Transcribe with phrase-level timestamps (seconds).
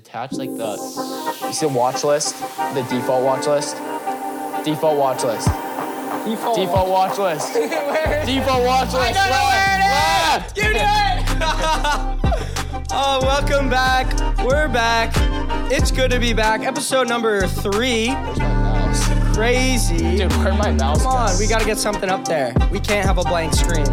[0.00, 0.72] detach like the
[1.46, 2.38] you see the watch list,
[2.74, 3.76] the default watch list,
[4.64, 5.48] default watch list,
[6.26, 6.56] Default.
[6.56, 7.54] default watch list,
[8.26, 8.96] default watch list.
[8.96, 9.30] I don't
[10.36, 10.56] left.
[10.56, 10.76] You do it.
[12.92, 14.06] oh, welcome back.
[14.44, 15.12] We're back.
[15.72, 16.60] It's good to be back.
[16.60, 18.08] Episode number three.
[18.08, 19.08] Where's my mouse?
[19.34, 20.16] Crazy.
[20.18, 20.98] Dude, where my mouse?
[21.02, 21.40] Come on, goes?
[21.40, 22.52] we got to get something up there.
[22.70, 23.86] We can't have a blank screen.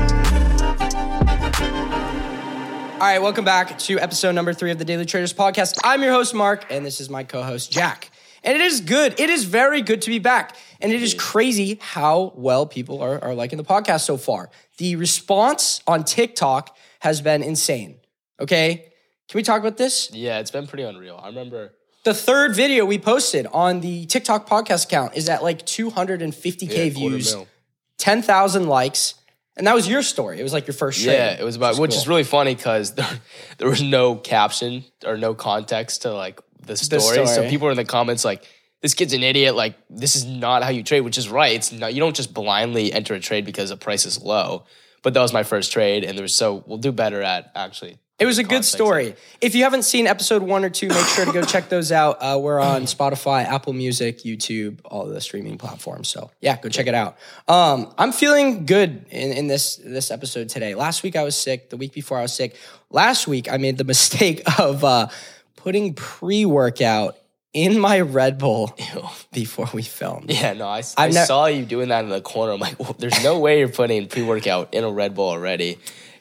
[3.03, 5.77] All right, welcome back to episode number three of the Daily Traders podcast.
[5.83, 8.09] I'm your host, Mark, and this is my co host, Jack.
[8.45, 9.19] And it is good.
[9.19, 10.55] It is very good to be back.
[10.79, 14.51] And it is crazy how well people are, are liking the podcast so far.
[14.77, 17.97] The response on TikTok has been insane.
[18.39, 18.93] Okay?
[19.27, 20.09] Can we talk about this?
[20.13, 21.19] Yeah, it's been pretty unreal.
[21.21, 21.73] I remember.
[22.05, 26.89] The third video we posted on the TikTok podcast account is at like 250K Yeah,
[26.89, 27.49] views, mil.
[27.97, 29.15] 10,000 likes.
[29.55, 30.39] And that was your story.
[30.39, 31.13] It was like your first trade.
[31.13, 32.11] Yeah, it was about, which is cool.
[32.11, 33.19] really funny because there,
[33.57, 37.01] there was no caption or no context to like the story.
[37.01, 37.49] So story.
[37.49, 38.47] people were in the comments like,
[38.81, 39.55] "This kid's an idiot.
[39.55, 41.53] Like, this is not how you trade." Which is right.
[41.53, 41.93] It's not.
[41.93, 44.65] You don't just blindly enter a trade because the price is low.
[45.03, 47.99] But that was my first trade, and there was so we'll do better at actually.
[48.23, 49.15] It was a good story.
[49.41, 52.19] If you haven't seen episode one or two, make sure to go check those out.
[52.21, 56.07] Uh, we're on Spotify, Apple Music, YouTube, all the streaming platforms.
[56.07, 57.17] So yeah, go check it out.
[57.49, 60.73] Um, I'm feeling good in, in this this episode today.
[60.73, 61.69] Last week I was sick.
[61.69, 62.55] The week before I was sick.
[62.89, 65.09] Last week I made the mistake of uh,
[65.57, 67.17] putting pre workout
[67.51, 69.03] in my Red Bull Ew.
[69.33, 70.31] before we filmed.
[70.31, 72.53] Yeah, no, I, I nev- saw you doing that in the corner.
[72.53, 75.77] I'm like, well, there's no way you're putting pre workout in a Red Bull already.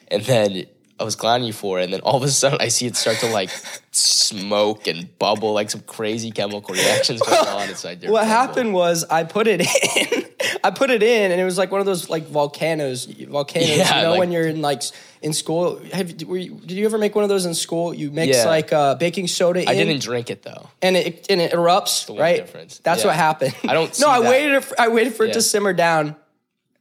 [0.09, 0.67] And then
[1.01, 1.85] I was glad you for it.
[1.85, 3.51] And then all of a sudden, I see it start to like
[3.91, 8.29] smoke and bubble, like some crazy chemical reactions going on inside your What Bull.
[8.29, 10.25] happened was I put it in.
[10.65, 13.07] I put it in, and it was like one of those like volcanoes.
[13.07, 14.83] Volcanoes, Yeah, you know, like- when you're in like
[15.23, 15.81] in school.
[15.93, 17.93] Have were you, did you ever make one of those in school?
[17.95, 18.45] You mix Yeah.
[18.47, 20.69] like uh, baking soda in, I didn't drink it though.
[20.83, 22.17] and it and it erupts.
[22.17, 22.79] right, difference.
[22.79, 23.09] that's Yeah.
[23.09, 23.55] what happened.
[23.69, 24.31] I don't see no, I that.
[24.31, 24.65] waited.
[24.65, 26.17] For, I waited for it to simmer down.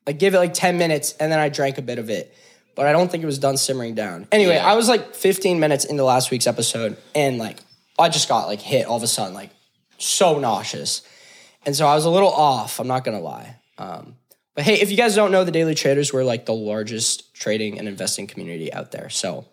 [0.06, 2.36] I gave it like ten minutes, and then I drank a bit of it.
[2.82, 4.28] But I don't think it was done simmering down.
[4.32, 4.66] Anyway, Yeah.
[4.66, 7.60] I was like 15 minutes into last week's episode, and like
[8.00, 9.52] I just got like hit all of a sudden, like
[10.00, 11.04] so nauseous.
[11.64, 13.58] And so I was a little off, I'm not gonna lie.
[13.78, 14.16] Um,
[14.56, 17.78] but hey, if you guys don't know, the Daily Traders, we're like the largest trading
[17.78, 19.10] and investing community out there.
[19.10, 19.46] So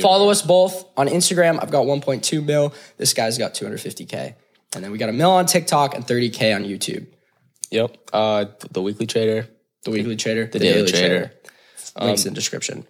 [0.00, 1.60] follow us both on Instagram.
[1.60, 2.72] I've got 1.2 mil.
[2.96, 4.36] This guy's got 250K.
[4.76, 7.08] And then we got a mil on TikTok and 30K on YouTube.
[7.72, 7.96] Yep.
[8.12, 9.48] Uh, the weekly trader.
[9.84, 11.24] The Weekly Trader, the, Daily Trader.
[11.24, 11.41] Um,
[12.00, 12.86] Links in the description.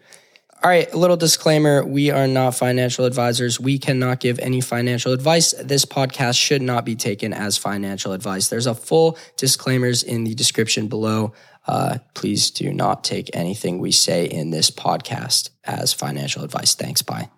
[0.64, 1.84] All right, a little disclaimer.
[1.84, 3.58] We are not financial advisors.
[3.58, 5.52] We cannot give any financial advice.
[5.60, 8.46] This podcast should not be taken as financial advice.
[8.46, 11.32] There's a full disclaimers in the description below.
[11.66, 16.76] Uh, please do not take anything we say in this podcast as financial advice.
[16.76, 17.02] Thanks.
[17.02, 17.28] Bye.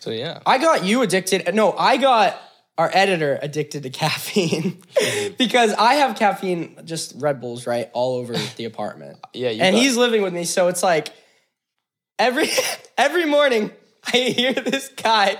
[0.00, 0.40] So yeah.
[0.44, 1.54] I got you addicted.
[1.54, 2.40] No, I got
[2.78, 4.82] our editor addicted to caffeine
[5.38, 9.18] because I have caffeine, just Red Bulls, right, all over the apartment.
[9.34, 11.12] Yeah, you and got- he's living with me, so it's like
[12.18, 12.48] every
[12.98, 13.70] every morning
[14.04, 15.36] I hear this guy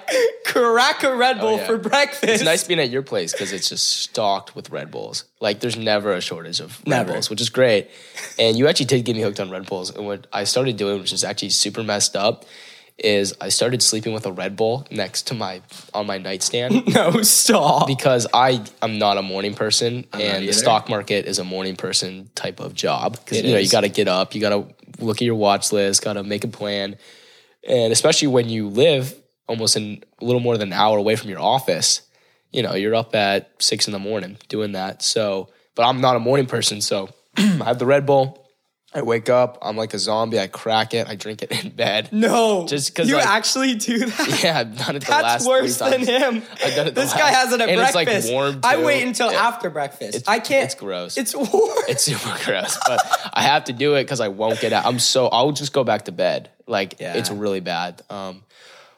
[0.46, 1.66] crack a Red oh, Bull yeah.
[1.66, 2.24] for breakfast.
[2.24, 5.24] It's nice being at your place because it's just stocked with Red Bulls.
[5.40, 7.12] Like there's never a shortage of Red Never.
[7.14, 7.90] Bulls, which is great.
[8.38, 9.90] And you actually did get me hooked on Red Bulls.
[9.90, 12.44] And what I started doing, which is actually super messed up,
[12.98, 15.62] is I started sleeping with a Red Bull next to my
[15.94, 17.86] on my nightstand No, stop.
[17.86, 22.30] because I am not a morning person, and the stock market is a morning person
[22.34, 25.16] type of job because you know you got to get up, you got to look
[25.16, 26.96] at your watch list, got to make a plan,
[27.66, 29.14] and especially when you live
[29.48, 32.02] almost in a little more than an hour away from your office,
[32.50, 35.02] you know you're up at six in the morning doing that.
[35.02, 38.38] So, but I'm not a morning person, so I have the Red Bull.
[38.94, 40.38] I wake up, I'm like a zombie.
[40.38, 42.10] I crack it, I drink it in bed.
[42.12, 44.40] no, just because you like- actually do that.
[44.44, 46.42] Yeah, I've done it the That's last worse than him.
[46.62, 48.30] I've done it This guy has it at and it's, like, breakfast.
[48.32, 50.14] warm, I wait until It- after breakfast.
[50.16, 50.64] it's- I can't.
[50.64, 51.16] it's gross.
[51.16, 51.48] It's warm.
[51.88, 53.00] It's super gross, but
[53.32, 54.84] I have to do it because I won't get out.
[54.84, 56.50] I'm so I'll just go back to bed.
[56.66, 57.14] Like Yeah.
[57.14, 58.02] it's really bad.
[58.10, 58.42] Um,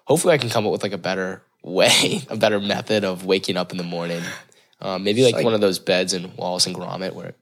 [0.07, 3.57] hopefully, I can come up with like a better way, a better method of waking
[3.57, 4.23] up in the morning.
[4.81, 7.35] Um, maybe like, like- one of those beds in Wallace and Gromit where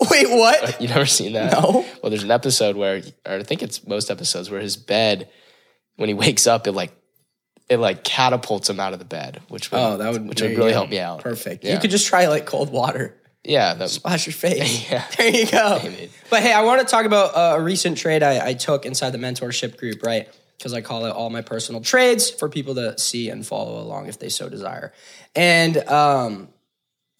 [0.10, 0.80] Wait, what?
[0.80, 1.52] you never seen that.
[1.52, 1.84] No.
[2.02, 5.28] Well, there's an episode where, or I think it's most episodes where his bed,
[5.96, 6.94] when he wakes up, it like
[7.68, 10.56] it like catapults him out of the bed, which would, Oh, that would which would
[10.56, 11.20] really help me out.
[11.20, 11.64] Perfect.
[11.64, 11.74] Yeah.
[11.74, 13.14] You could just try like cold water.
[13.44, 14.90] Yeah, that, Splash your face.
[14.90, 15.04] Yeah.
[15.16, 15.80] There you go.
[16.30, 19.10] But hey, I want to talk about uh, a recent trade I, I took inside
[19.10, 20.28] the mentorship group, right?
[20.56, 24.06] Because I call it all my personal trades for people to see and follow along
[24.06, 24.92] if they so desire.
[25.36, 26.48] And um,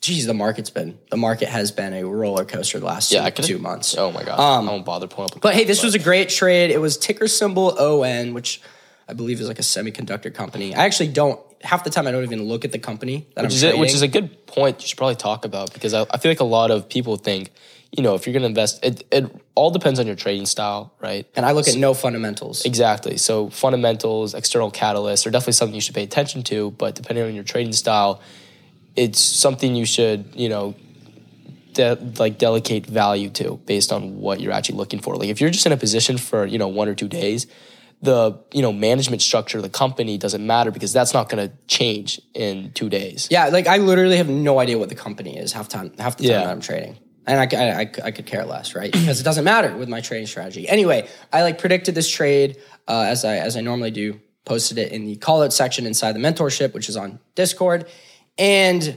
[0.01, 3.43] geez, the market's been the market has been a roller coaster the last yeah, two,
[3.43, 3.97] two months.
[3.97, 5.41] Oh my god, Um, I won't bother pulling up.
[5.41, 6.71] But hey, this was a great trade.
[6.71, 8.61] It was ticker symbol ON, which
[9.09, 10.75] I believe is like a semiconductor company.
[10.75, 13.51] I actually don't half the time I don't even look at the company that which
[13.53, 13.79] I'm is trading.
[13.79, 14.81] it, which is a good point.
[14.83, 17.51] You should probably talk about because I, I feel like a lot of people think,
[17.91, 19.25] you know, if you're going to invest, it it
[19.57, 21.27] all depends on your trading style, right?
[21.35, 22.65] and I look at no fundamentals.
[22.65, 23.17] Exactly.
[23.17, 26.71] So fundamentals, external catalysts are definitely something you should pay attention to.
[26.73, 28.21] But depending on your trading style,
[28.97, 30.75] it's something you should, you know,
[31.73, 35.17] de- like delegate value to based on what you're actually looking for.
[35.17, 37.47] Like if you're just in a position for you know one or two days,
[38.03, 41.55] the you know management structure of the company doesn't matter because that's not going to
[41.67, 43.29] change in two days.
[43.31, 46.25] Yeah, like I literally have no idea what the company is half time half the
[46.25, 46.45] time Yeah.
[46.45, 46.99] that I'm trading.
[47.27, 48.91] And I, I, I, I could care less, right?
[48.91, 50.67] Because it doesn't matter with my trading strategy.
[50.67, 52.57] Anyway, I like predicted this trade
[52.89, 54.21] uh, as I as I normally do.
[54.47, 57.87] Posted it in the call out section inside the mentorship, which is on Discord,
[58.39, 58.97] and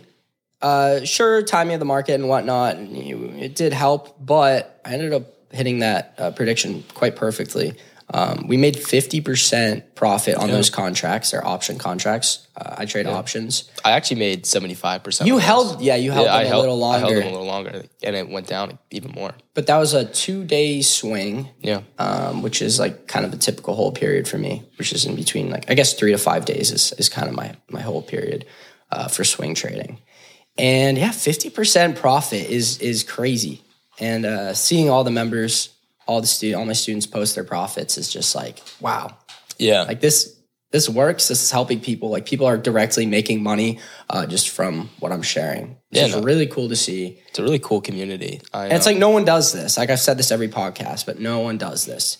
[0.61, 5.23] uh, sure, timing of the market and whatnot, it did help, but I ended up
[5.51, 7.73] hitting that uh, prediction quite perfectly.
[8.13, 12.45] Um, we made 50% profit on those contracts, they're option contracts.
[12.57, 13.71] Uh, I trade options.
[13.85, 15.29] I actually made seventy five percent.
[15.29, 17.45] You held, yeah, you held them I a held, little I held them a little
[17.45, 19.33] longer, and it went down even more.
[19.53, 21.81] but that was a two day swing, Yeah.
[21.99, 25.15] um, which is like kind of a typical hold period for me, which is in
[25.15, 28.01] between like I guess three to five days is is kind of my my whole
[28.01, 28.45] period
[28.91, 29.99] uh, for swing trading.
[30.57, 33.61] And yeah, fifty percent profit is is crazy.
[33.99, 35.69] And uh, seeing all the members,
[36.07, 39.15] all the student, all my students post their profits is just like wow,
[39.57, 39.83] Yeah.
[39.83, 40.37] like this
[40.71, 41.27] this works.
[41.27, 42.09] This is helping people.
[42.09, 43.79] Like people are directly making money
[44.09, 45.77] uh, just from what I'm sharing.
[45.91, 46.21] Yeah, It's no.
[46.21, 47.19] really cool to see.
[47.27, 48.41] it's a really cool community.
[48.53, 49.77] I, And it's like no one does this.
[49.77, 52.17] Like I've said this every podcast, but no one does this.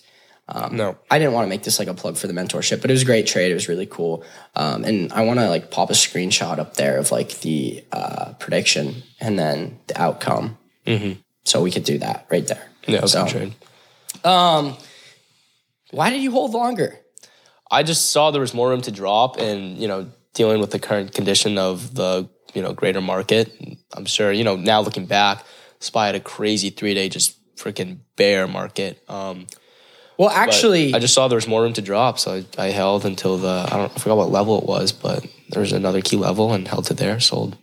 [0.72, 0.98] No.
[1.10, 3.02] I didn't want to make this like a plug for the mentorship, but it was
[3.02, 3.50] a great trade.
[3.50, 4.24] It was really cool.
[4.54, 8.32] Um, and I want to like pop a screenshot up there of like the uh,
[8.34, 10.58] prediction and then the outcome.
[11.44, 12.70] So we could do that right there.
[12.86, 13.54] Yeah, so, good trade.
[15.90, 16.98] why did you hold longer?
[17.70, 20.78] I just saw there was more room to drop, and you know, dealing with the
[20.78, 23.50] current condition of the you know greater market,
[23.94, 25.44] I'm sure you know now looking back,
[25.80, 29.02] SPY had a crazy three day just freaking bear market.
[29.08, 29.46] Um,
[30.18, 32.70] Well, but actually, I just saw there was more room to drop, so I, I
[32.70, 36.00] held until the I don't I forgot what level it was, but there was another
[36.00, 37.56] key level and held to there, sold.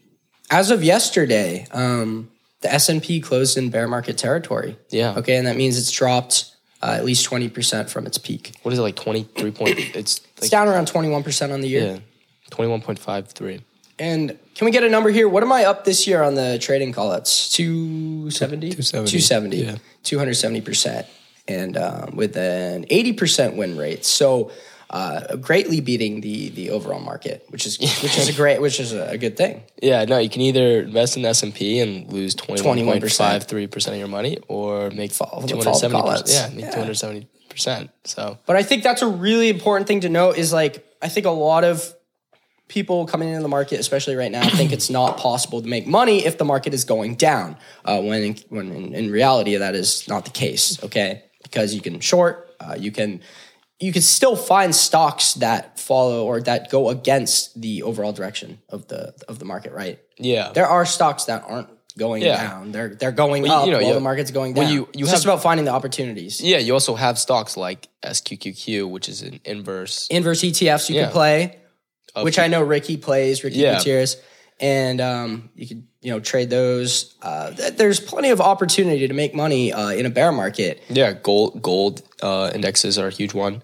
[0.50, 2.30] as of yesterday, um,
[2.62, 4.78] the S and P closed in bear market territory.
[4.90, 5.16] Yeah.
[5.18, 8.54] Okay, and that means it's dropped uh, at least twenty percent from its peak.
[8.63, 9.78] What is it like twenty three point?
[9.96, 11.94] It's It's down around twenty one percent on the year.
[11.94, 12.00] yeah,
[12.50, 13.62] twenty one point five three.
[14.00, 15.28] And can we get a number here?
[15.28, 17.50] What am I up this year on the trading call outs?
[17.51, 18.69] 270?
[18.72, 19.75] 270, yeah.
[20.06, 21.06] 270%.
[21.50, 24.06] And um, with an 80% win rate.
[24.06, 24.51] So
[24.90, 28.92] uh, greatly beating the the overall market, which is which is a great which is
[28.92, 29.62] a, good thing.
[29.81, 33.12] Yeah, no, you can either invest in S and P and lose twenty one point
[33.12, 36.01] five three percent of your money, or make two hundred seventy.
[36.01, 36.34] call-outs.
[36.34, 36.72] Yeah, make Yeah.
[36.72, 37.92] two hundred seventy percent.
[38.04, 41.28] So But I think that's a really important thing to note is like I think
[41.28, 41.94] a lot of
[42.68, 46.25] people coming into the market, especially right now, think it's not possible to make money
[46.25, 47.57] if the market is going down.
[47.86, 50.81] Uh, when in, when in, in reality that is not the case.
[50.84, 53.22] Okay, because you can short, uh, you can
[53.80, 58.88] you can still find stocks that follow or that go against the overall direction of
[58.88, 59.72] the of the market.
[59.72, 60.00] Right?
[60.18, 62.36] yeah, There are stocks that aren't going Yeah.
[62.38, 62.72] down.
[62.72, 64.66] They're they're going Well, up you know, while the market's going down.
[64.66, 66.42] well, you- you it's just about finding the opportunities.
[66.42, 66.57] yeah.
[66.57, 70.07] You also have stocks like SQQQ, which is an inverse.
[70.10, 71.04] Inverse ETFs you Yeah.
[71.04, 71.56] can play.
[72.16, 73.62] of- which I know Ricky plays, Ricky.
[73.62, 74.18] Gutierrez,
[74.59, 77.15] and um, you could you know trade those.
[77.22, 80.81] Uh, th- there's plenty of opportunity to make money uh, in a bear market.
[80.89, 83.63] Yeah, gold gold uh, indexes are a huge one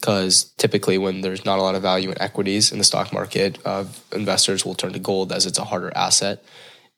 [0.00, 3.58] because typically when there's not a lot of value in equities in the stock market,
[3.64, 6.44] uh, investors will turn to gold as it's a harder asset,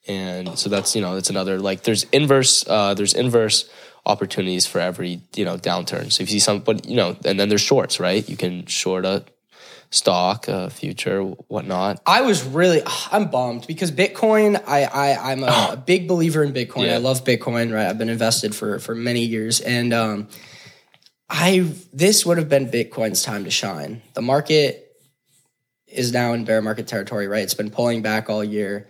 [0.06, 3.70] and so that's you know that's another like there's inverse uh, there's inverse
[4.06, 6.10] opportunities for every you know downturn.
[6.12, 8.28] So if you see some, but you know, and then there's shorts, right?
[8.28, 9.24] You can short a
[9.90, 12.00] stock, a future, whatnot.
[12.06, 14.62] I was really I'm bummed because Bitcoin.
[14.66, 16.86] I, I I'm a, a big believer in Bitcoin.
[16.86, 16.94] Yeah.
[16.94, 17.72] I love Bitcoin.
[17.72, 20.28] Right, I've been invested for for many years, and um,
[21.28, 24.02] I this would have been Bitcoin's time to shine.
[24.14, 24.84] The market
[25.86, 27.26] is now in bear market territory.
[27.26, 28.88] Right, it's been pulling back all year.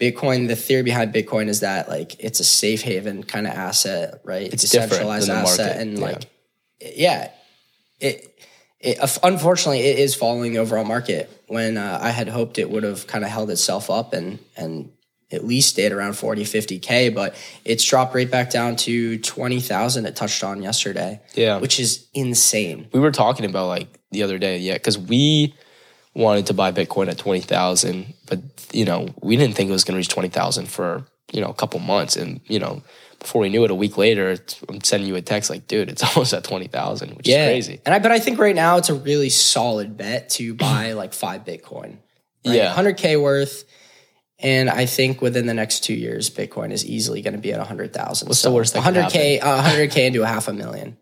[0.00, 4.20] Bitcoin, the theory behind Bitcoin is that like it's a safe haven kind of asset,
[4.24, 4.50] right?
[4.50, 6.04] It's different decentralized asset, and yeah.
[6.04, 6.22] like,
[6.80, 7.30] yeah,
[7.98, 8.26] it.
[8.80, 11.30] It, unfortunately, it is following the overall market.
[11.48, 14.90] When uh, I had hoped it would have kind of held itself up and and
[15.32, 19.60] at least stayed around 40, 50 k, but it's dropped right back down to twenty
[19.60, 20.06] thousand.
[20.06, 21.58] It touched on yesterday, Yeah.
[21.58, 22.88] which is insane.
[22.92, 25.54] we were talking about like the other day, yeah, because we
[26.14, 28.40] wanted to buy Bitcoin at twenty thousand, but
[28.72, 31.48] you know we didn't think it was going to reach twenty thousand for you know
[31.48, 32.82] a couple months, and you know
[33.20, 35.88] before we knew it, a week later, it's- I'm sending you a text like, dude,
[35.88, 37.80] it's almost at twenty thousand, which is crazy.
[37.86, 41.12] And I but I think right now it's a really solid bet to buy like
[41.14, 41.98] five Bitcoin.
[42.44, 42.56] Right?
[42.56, 42.74] Yeah.
[42.74, 43.64] 100k worth.
[44.42, 47.58] And I think within the next two years, Bitcoin is easily going to be at
[47.58, 48.26] 100,000.
[48.26, 50.96] What's the worst that 100k, uh, 100k into a half a million.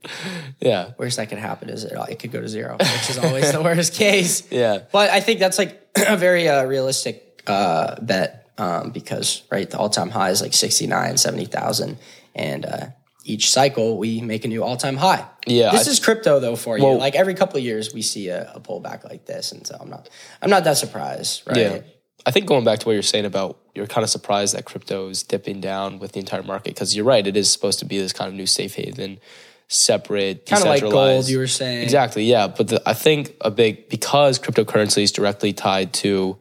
[0.60, 3.52] Yeah, Worst that could happen is it, it could go to zero, which is always
[3.52, 4.42] the worst case.
[4.50, 4.80] Yeah.
[4.90, 9.78] But I think that's like a very uh, realistic uh, bet um, because, right, the
[9.78, 11.96] all time high is like 69, 70,000.
[12.34, 12.86] And uh,
[13.24, 15.26] each cycle, we make a new all time high.
[15.46, 16.86] Yeah, This I- is crypto, though, for you.
[16.92, 19.52] Like every couple of years, we see a, a pullback like this.
[19.52, 20.08] And so I'm not,
[20.42, 21.56] I'm not that surprised, right?
[21.56, 21.80] Yeah.
[22.26, 25.08] I think going back to what you're saying about you're kind of surprised that crypto
[25.08, 27.24] is dipping down with the entire market because you're right.
[27.26, 29.20] It is supposed to be this kind of new safe haven,
[29.68, 31.82] separate, Kind of like gold, you were saying.
[31.84, 32.24] Exactly.
[32.24, 32.48] Yeah.
[32.48, 36.38] But the, I think a big because cryptocurrency is directly tied to,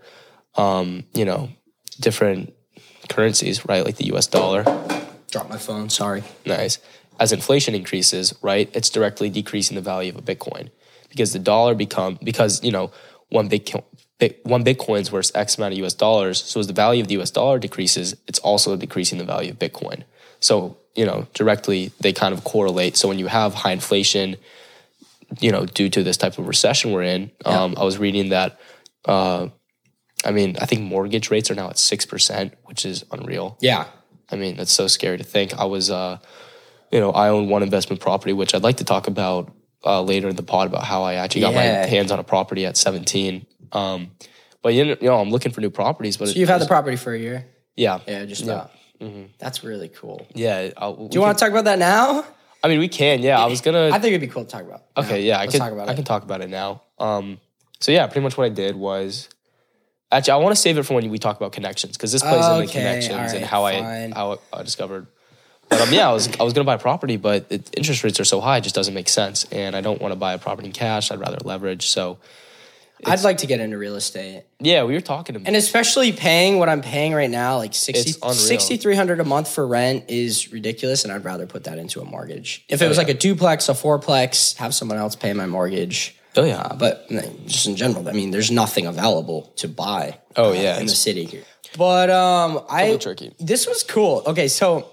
[0.56, 1.50] um, you know,
[1.98, 2.54] different
[3.10, 3.84] currencies, right?
[3.84, 4.28] Like the U.S.
[4.28, 4.64] dollar.
[5.32, 6.24] Drop my phone, sorry.
[6.46, 6.80] Nice.
[7.20, 10.70] As inflation increases, right, it's directly decreasing the value of a Bitcoin
[11.10, 12.92] because the dollar become because you know
[13.30, 13.84] one Bitcoin.
[14.44, 16.44] One Bitcoin's worth X amount of US dollars.
[16.44, 19.60] So as the value of the US dollar decreases, it's also decreasing the value of
[19.60, 20.06] Bitcoin.
[20.40, 22.98] So, you know, directly they kind of correlate.
[22.98, 24.38] So when you have high inflation,
[25.40, 28.60] you know, due to this type of recession we're in, um, I was reading that,
[29.06, 29.50] uh,
[30.26, 33.58] I mean, I think mortgage rates are now at 6%, which is unreal.
[33.62, 33.86] Yeah.
[34.32, 35.54] I mean, that's so scary to think.
[35.58, 36.18] I was, uh,
[36.92, 39.54] you know, I own one investment property, which I'd like to talk about
[39.86, 42.66] uh, later in the pod about how I actually got my hands on a property
[42.66, 43.46] at 17.
[43.72, 44.12] Um,
[44.64, 46.18] but you know, you know, I'm looking for new properties.
[46.18, 47.46] But So you've had the property for a year?
[47.76, 48.72] yeah, Yeah, just about.
[49.38, 50.26] That's really cool.
[50.34, 50.72] yeah.
[50.78, 52.26] I'll, Do you want to talk about that now?
[52.64, 53.22] I mean, we can.
[53.22, 53.90] Yeah, I was gonna.
[53.94, 54.84] I think it'd be cool to talk about.
[54.98, 55.96] Okay, yeah, I Let's can talk about I it.
[55.96, 56.82] can talk about it now.
[56.98, 57.40] Um,
[57.80, 59.30] so yeah, pretty much what I did was
[60.12, 62.46] actually I want to save it for when we talk about connections because this plays
[62.46, 64.14] into Okay, connections and how fine.
[64.14, 65.08] I how I discovered.
[65.70, 68.20] But um, yeah, I was I was gonna buy a property, but it, interest rates
[68.20, 70.38] are so high, it just doesn't make sense, and I don't want to buy a
[70.38, 71.12] property in cash.
[71.12, 71.88] I'd rather leverage.
[71.88, 72.20] So
[73.06, 74.44] I'd like to get into real estate.
[74.60, 78.10] yeah, we were talking about And especially paying what I'm paying right now, like 60
[78.10, 78.34] It's unreal.
[78.34, 82.66] 6300 a month for rent is ridiculous and I'd rather put that into a mortgage.
[82.68, 83.04] If it was yeah.
[83.04, 86.16] like a duplex, a fourplex, have someone else pay my mortgage.
[86.38, 86.62] Oh, yeah.
[86.62, 87.08] Uh, but
[87.46, 90.20] just in general, I mean, there's nothing available to buy.
[90.36, 91.44] Oh, uh, yeah, in the it's- city.
[91.78, 93.36] But um, I tricky.
[93.40, 94.24] this was cool.
[94.26, 94.88] Okay, so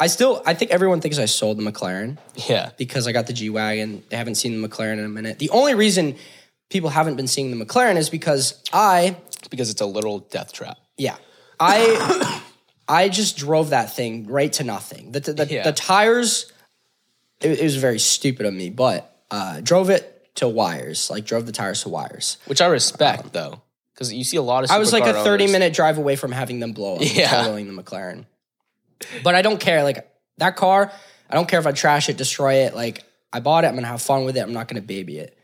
[0.00, 3.32] I still I think everyone thinks I sold the McLaren yeah, because I got the
[3.32, 4.02] G wagon.
[4.10, 5.38] They haven't seen the McLaren in a minute.
[5.38, 6.16] The only reason
[6.68, 9.16] people haven't been seeing the McLaren is because I
[9.50, 10.76] because it's a literal death trap.
[10.98, 11.16] yeah.
[11.60, 12.42] I
[12.88, 15.12] I just drove that thing right to nothing.
[15.12, 15.62] The the, Yeah.
[15.62, 16.52] the tires
[17.40, 21.10] it, it was very stupid of me, but uh drove it to wires.
[21.10, 22.38] Like drove the tires to wires.
[22.46, 23.62] Which I respect um, though,
[23.94, 24.70] because you see a lot of.
[24.70, 27.28] I was like a 30 owners- minute drive away from having them blow up Yeah.
[27.30, 28.24] totaling the McLaren.
[29.22, 29.82] But I don't care.
[29.82, 30.90] Like that car,
[31.28, 32.74] I don't care if I trash it, destroy it.
[32.74, 34.40] Like I bought it, I'm gonna have fun with it.
[34.40, 35.35] I'm not gonna baby it.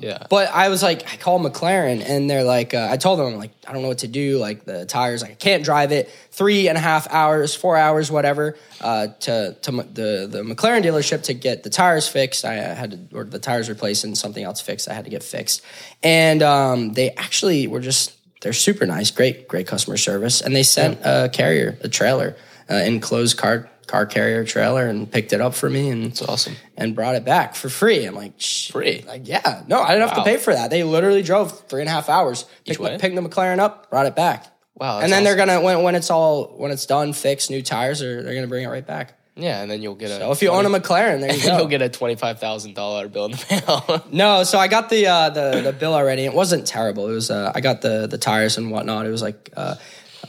[0.00, 3.28] Yeah, But I was like, I called McLaren and they're like, uh, I told them,
[3.28, 4.38] I'm like, I don't know what to do.
[4.38, 6.10] Like the tires, like I can't drive it.
[6.32, 10.82] Three and a half hours, four hours, whatever, uh, to to m- the the McLaren
[10.82, 12.44] dealership to get the tires fixed.
[12.44, 14.88] I had to, or the tires replaced and something else fixed.
[14.88, 15.62] I had to get fixed,
[16.02, 20.62] and um, they actually were just they're super nice, great, great customer service, and they
[20.64, 22.34] sent a carrier, a trailer,
[22.68, 26.54] uh, enclosed car car carrier trailer, and picked it up for me and it's awesome.
[26.76, 28.04] and brought it back for free.
[28.04, 28.70] I'm like, Shh.
[28.70, 29.04] Free?
[29.06, 30.24] Like, yeah, no, I didn't have Wow.
[30.24, 30.70] to pay for that.
[30.70, 34.14] They literally drove three and a half hours, picked, picked the McLaren up, brought it
[34.16, 34.46] back.
[34.76, 37.98] Wow, and then they're gonna when when it's all when it's done, fixed new tires,
[38.00, 39.14] they're they're gonna bring it right back.
[39.36, 40.18] Yeah, and then you'll get a.
[40.18, 41.58] So if you own a McLaren, there you go.
[41.58, 44.04] you'll get a twenty five thousand dollar bill in the mail.
[44.12, 46.24] no, so I got the uh, the the bill already.
[46.24, 47.08] It wasn't terrible.
[47.10, 49.04] It was uh, I got the the tires and whatnot.
[49.06, 49.74] It was like uh,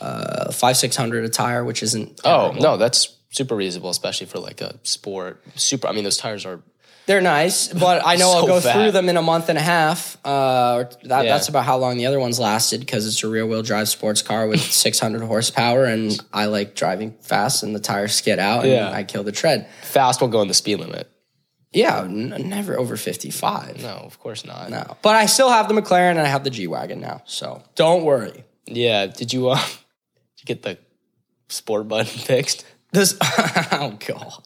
[0.01, 2.20] uh, five six hundred a tire, which isn't.
[2.25, 2.62] oh terrible.
[2.62, 5.43] no, that's super reasonable, especially for like a sport.
[5.55, 5.88] Super.
[5.88, 6.61] I mean, those tires are.
[7.07, 8.73] They're nice, but I know I'll go fat.
[8.73, 10.17] through them in a month and a half.
[10.23, 11.33] Uh, that, Yeah.
[11.33, 14.21] That's about how long the other ones lasted because it's a rear wheel drive sports
[14.21, 18.71] car with 600 horsepower, and I like driving fast, and the tires skid out, and
[18.71, 18.91] Yeah.
[18.91, 19.67] I kill the tread.
[19.81, 21.09] Fast will go in the speed limit.
[21.73, 23.81] Yeah, n- never over 55.
[23.81, 24.69] No, of course not.
[24.69, 27.63] No, but I still have the McLaren and I have the G wagon now, so
[27.75, 28.43] don't worry.
[28.67, 29.07] Yeah.
[29.07, 29.50] Did you?
[29.50, 29.69] Uh, did
[30.38, 30.77] you get the
[31.50, 32.63] sport button fixed?
[32.91, 34.43] This, oh god.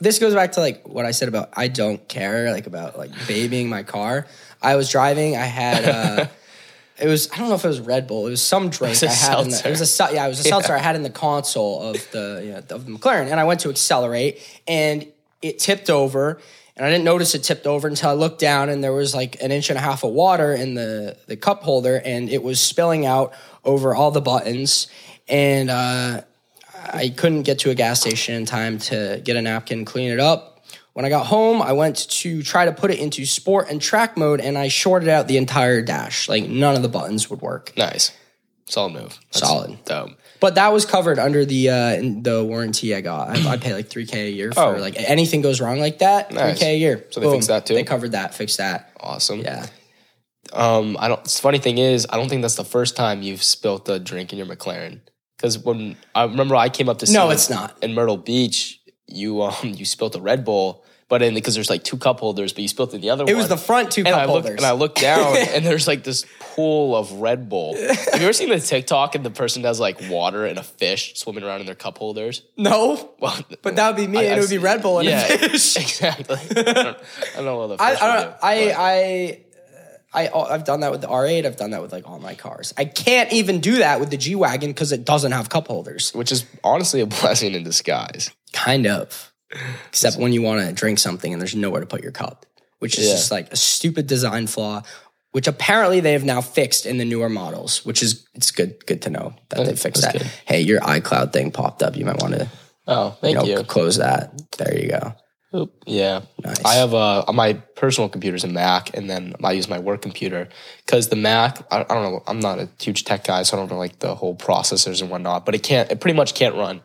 [0.00, 3.10] This goes back to like what I said about I don't care, like about like
[3.26, 4.26] babying my car.
[4.60, 5.36] I was driving.
[5.36, 6.26] I had uh,
[6.98, 8.26] it was I don't know if it was Red Bull.
[8.26, 9.40] It was some drink I had.
[9.40, 11.82] In the, it was a yeah, it was a seltzer I had in the console
[11.82, 15.06] of the you know, of the McLaren, and I went to accelerate, and
[15.42, 16.40] it tipped over.
[16.76, 19.40] And I didn't notice it tipped over until I looked down, and there was like
[19.40, 22.60] an inch and a half of water in the the cup holder, and it was
[22.60, 23.32] spilling out
[23.64, 24.88] over all the buttons.
[25.28, 26.22] And uh,
[26.92, 30.20] I couldn't get to a gas station in time to get a napkin, clean it
[30.20, 30.50] up.
[30.92, 34.16] When I got home, I went to try to put it into sport and track
[34.16, 36.28] mode, and I shorted out the entire dash.
[36.28, 37.72] Like none of the buttons would work.
[37.76, 38.12] Nice.
[38.66, 39.18] Solid move.
[39.32, 39.84] That's Solid.
[39.84, 40.10] Dope.
[40.40, 43.30] But that was covered under the uh, the warranty I got.
[43.30, 44.72] I, I pay like three k a year for Oh.
[44.76, 46.28] like anything goes wrong like that.
[46.28, 46.58] Three Nice.
[46.60, 47.04] k a year.
[47.10, 47.74] So they fixed that too?
[47.74, 48.34] They covered that.
[48.34, 48.90] Fixed that.
[49.00, 49.40] Awesome.
[49.40, 49.66] Yeah.
[50.52, 51.22] Um, I don't.
[51.24, 54.32] The funny thing is, I don't think that's the first time you've spilt a drink
[54.32, 55.00] in your McLaren.
[55.36, 57.76] Because when I remember, I came up to see No, it's not.
[57.82, 58.80] in Myrtle Beach.
[59.06, 62.52] You um, you spilt a Red Bull, but in because there's like two cup holders,
[62.54, 63.28] but you spilt in the other one.
[63.30, 63.40] It one.
[63.40, 64.56] was the front two and cup I holders.
[64.56, 67.74] and I look down, and there's like this pool of Red Bull.
[67.76, 71.16] Have you ever seen the TikTok and the person has like water and a fish
[71.16, 72.42] swimming around in their cup holders?
[72.56, 75.08] no, Well, but that would be me, I- and it would be Red Bull and
[75.08, 75.76] yeah, a fish.
[75.76, 76.36] exactly.
[76.38, 76.96] I don't, I
[77.36, 78.30] don't know what the I, fish I would don't.
[78.32, 79.43] do, I I.
[80.14, 81.44] I, I've done that with the R8.
[81.44, 82.72] I've done that with like all my cars.
[82.78, 86.12] I can't even do that with the G Wagon because it doesn't have cup holders.
[86.14, 88.30] which is honestly a blessing in disguise.
[88.52, 89.32] Kind of.
[89.88, 92.46] Except when you want to drink something and there's nowhere to put your cup,
[92.78, 93.12] which is Yeah.
[93.12, 94.82] just like a stupid design flaw,
[95.32, 99.02] which apparently they have now fixed in the newer models, which is it's good good
[99.02, 100.12] to know that they fixed that.
[100.14, 100.22] good.
[100.46, 101.96] Hey, your iCloud thing popped up.
[101.96, 102.48] You might want to
[102.86, 103.64] Oh, thank you know, you.
[103.64, 104.32] close that.
[104.58, 105.14] There you go.
[105.54, 106.22] Oop, Yeah.
[106.44, 106.64] Nice.
[106.64, 110.48] I have a my personal computer's a Mac, and then I use my work computer
[110.84, 111.62] because the Mac.
[111.70, 112.22] I, I don't know.
[112.26, 115.10] I'm not a huge tech guy, so I don't know like the whole processors and
[115.10, 115.46] whatnot.
[115.46, 115.90] But it can't.
[115.92, 116.82] It pretty much can't run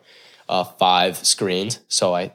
[0.48, 1.80] uh, five screens.
[1.88, 2.26] So I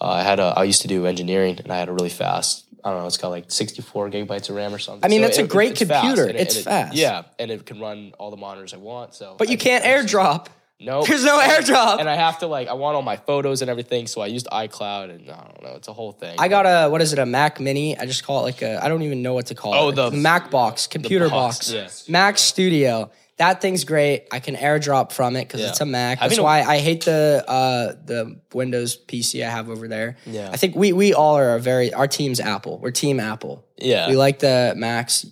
[0.00, 0.54] uh, I had a.
[0.56, 2.64] I used to do engineering, and I had a really fast.
[2.84, 3.06] I don't know.
[3.08, 5.04] It's got like 64 gigabytes of RAM or something.
[5.04, 6.28] I mean, So that's a it- great it's computer.
[6.28, 6.94] it- It's it- fast.
[6.94, 9.12] Yeah, and it can run all the monitors I want.
[9.14, 10.46] So, But you can't I airdrop.
[10.78, 12.00] No, There's no airdrop.
[12.00, 14.46] and I have to like I want all my photos and everything, so I used
[14.52, 16.36] iCloud, and I don't know, it's a whole thing.
[16.38, 17.18] I got a what is it?
[17.18, 17.96] A Mac Mini.
[17.98, 18.84] I just call it like a.
[18.84, 19.94] I don't even know what to call Oh, it.
[19.94, 22.12] the- Mac box, computer box, box, yeah.
[22.12, 23.10] Mac Studio.
[23.38, 24.26] That thing's great.
[24.32, 25.68] I can AirDrop from it because Yeah.
[25.68, 26.20] it's a Mac.
[26.20, 30.16] That's a- why I hate the uh, the Windows PC I have over there.
[30.26, 30.50] Yeah.
[30.52, 32.78] I think we we all are a very our team's Apple.
[32.80, 33.64] We're Team Apple.
[33.78, 35.24] yeah, We like the Macs,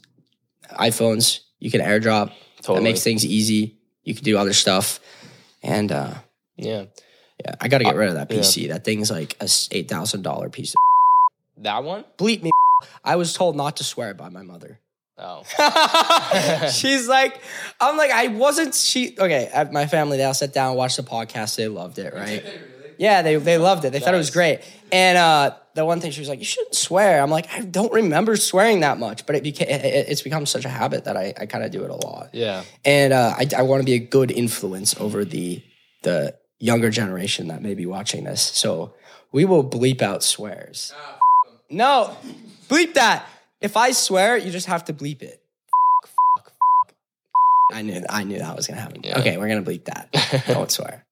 [0.70, 1.40] iPhones.
[1.60, 2.26] You can AirDrop.
[2.28, 2.84] That Totally.
[2.84, 3.76] makes things easy.
[4.04, 5.00] You can do other stuff,
[5.64, 6.14] and uh,
[6.57, 6.85] yeah.
[7.44, 8.38] yeah, I got to get rid of that yeah.
[8.38, 8.68] PC.
[8.68, 10.74] That thing's like a eight thousand dollar piece.
[10.74, 12.05] Of That one?
[12.18, 12.50] Bleep me.
[13.05, 14.79] I was told not to swear by my mother.
[15.16, 15.44] Oh,
[16.72, 17.40] She's like,
[17.81, 18.74] I'm like, I wasn't.
[18.74, 19.48] She okay?
[19.53, 21.57] At my family, they all sat down, watched the podcast.
[21.57, 22.44] They loved it, right?
[22.98, 23.92] Yeah, they they loved it.
[23.92, 24.61] They thought it was great.
[24.92, 27.20] And uh, the one thing she was like, you shouldn't swear.
[27.22, 30.64] I'm like, I don't remember swearing that much, but it became it, it's become such
[30.64, 32.30] a habit that I, I kind of do it a lot.
[32.33, 32.62] yeah.
[32.85, 35.62] And uh, I, I want to be a good influence over the
[36.02, 38.40] the younger generation that may be watching this.
[38.42, 38.94] So
[39.33, 40.92] we will bleep out swears.
[41.70, 42.16] No,
[42.68, 43.26] bleep that.
[43.61, 45.40] If I swear, you just have to bleep it.
[47.72, 49.00] I knew I knew that was gonna happen.
[49.02, 49.18] Yeah.
[49.18, 50.44] Okay, we're gonna bleep that.
[50.46, 51.04] Don't swear.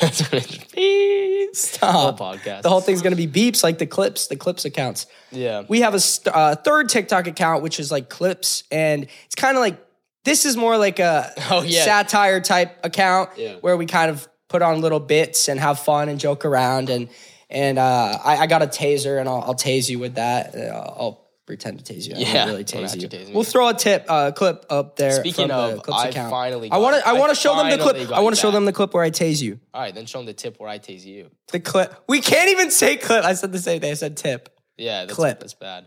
[0.00, 0.46] That's what
[0.76, 2.18] it- Stop.
[2.18, 2.62] Whole podcast.
[2.62, 5.06] The whole thing's gonna be beeps like the clips, the clips accounts.
[5.30, 5.62] yeah.
[5.68, 9.56] We have a st- uh, third TikTok account, which is like clips, and it's kind
[9.56, 9.78] of like
[10.24, 11.84] this is more like a Oh, yeah.
[11.84, 13.56] satire type account Yeah.
[13.60, 16.90] where we kind of put on little bits and have fun and joke around.
[16.90, 17.08] And
[17.50, 20.54] and uh, I, I got a taser, and I'll, I'll tase you with that.
[20.56, 22.14] Uh, I'll pretend to tase you.
[22.14, 23.08] I Yeah, really tase you.
[23.08, 25.12] tase we'll throw a tip uh, clip up there.
[25.12, 26.30] Speaking from the of, clips I account.
[26.30, 27.08] finally I want to.
[27.08, 28.10] I want to show them the clip.
[28.10, 29.60] I want to show them the clip where I tase you.
[29.72, 31.30] All right, then show them the tip where I tase you.
[31.52, 31.94] The clip.
[32.08, 33.24] We can't even say clip.
[33.24, 33.90] I said the same thing.
[33.90, 34.48] I said tip.
[34.76, 35.38] Yeah, that's, Clip.
[35.38, 35.86] That's bad.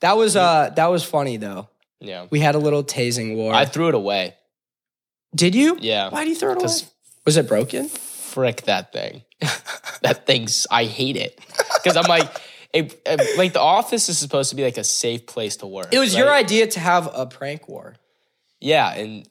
[0.00, 1.68] That was uh that was funny though.
[2.00, 2.26] Yeah.
[2.30, 3.54] We had a little tasing war.
[3.54, 4.34] I threw it away.
[5.34, 5.76] Did you?
[5.80, 6.08] Yeah.
[6.10, 6.72] Why do you throw it away?
[7.24, 7.88] Was it broken?
[7.88, 9.22] Frick that thing.
[10.02, 10.66] that thing's.
[10.70, 11.38] I hate it
[11.74, 12.28] because I'm like,
[12.74, 15.88] like the office is supposed to be like a safe place to work.
[15.92, 17.96] It was your idea to have a prank war.
[18.60, 19.28] Yeah, and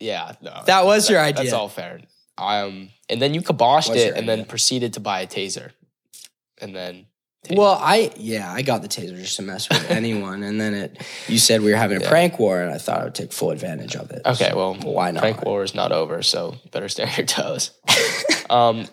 [0.00, 1.44] yeah, no, That was your idea.
[1.44, 2.00] That's all fair.
[2.38, 5.72] Um, and then you kiboshed it, and then proceeded to buy a taser,
[6.60, 7.06] and then
[7.50, 11.02] Well, I yeah, I got the taser just to mess with anyone, and then it.
[11.28, 13.50] You said we were having a prank war, and I thought I would take full
[13.50, 14.22] advantage of it.
[14.24, 15.20] okay, well, why not?
[15.20, 17.72] Prank war is not over, so better stay on your toes.
[18.50, 18.86] um,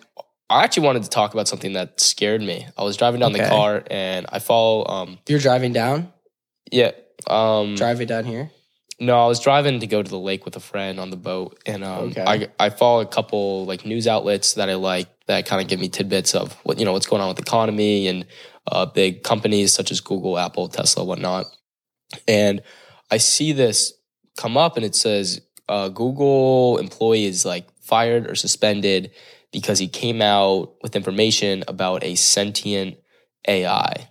[0.50, 2.68] I actually wanted to talk about something that scared me.
[2.78, 4.86] I was driving down the car, and I follow.
[4.86, 6.14] Um, You're driving down,
[6.72, 6.92] yeah.
[7.28, 8.52] Um, driving down here.
[9.00, 11.60] No, I was driving to go to the lake with a friend on the boat,
[11.66, 12.24] and um, Okay.
[12.26, 15.80] I I follow a couple like news outlets that I like that kind of give
[15.80, 18.26] me tidbits of what you know what's going on with the economy and
[18.72, 21.46] uh, big companies such as Google, Apple, Tesla, whatnot.
[22.28, 22.62] And
[23.12, 23.94] I see this
[24.38, 29.12] come up, and it says uh, Google employee is like fired or suspended
[29.58, 32.96] because he came out with information about a sentient
[33.48, 34.08] AI.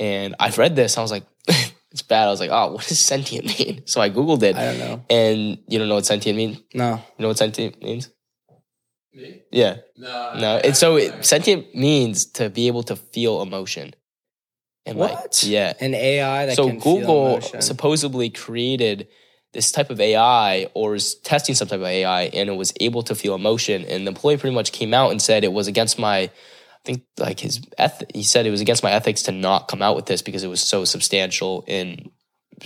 [0.00, 1.22] And I've read this, I was like,
[1.92, 2.26] it's bad.
[2.26, 3.86] I was like, oh, what does sentient mean?
[3.86, 4.56] So I Googled it.
[4.56, 5.04] I don't know.
[5.08, 6.60] And you don't know what sentient means?
[6.74, 8.10] No, You know what sentient means?
[9.14, 9.42] Me?
[9.52, 9.76] Yeah.
[9.96, 10.32] No.
[10.34, 10.56] No.
[10.56, 13.94] And so it, sentient means to be able to feel emotion.
[14.86, 15.44] And like, What?
[15.44, 15.74] yeah.
[15.78, 19.06] An AI that so can feel Google supposedly created
[19.52, 23.02] this type of AI or is testing some type of AI and it was able
[23.02, 23.84] to feel emotion.
[23.84, 26.30] And the employee pretty much came out and said it was against my, I
[26.84, 29.96] think like his eth- he said it was against my ethics to not come out
[29.96, 32.10] with this because it was so substantial in.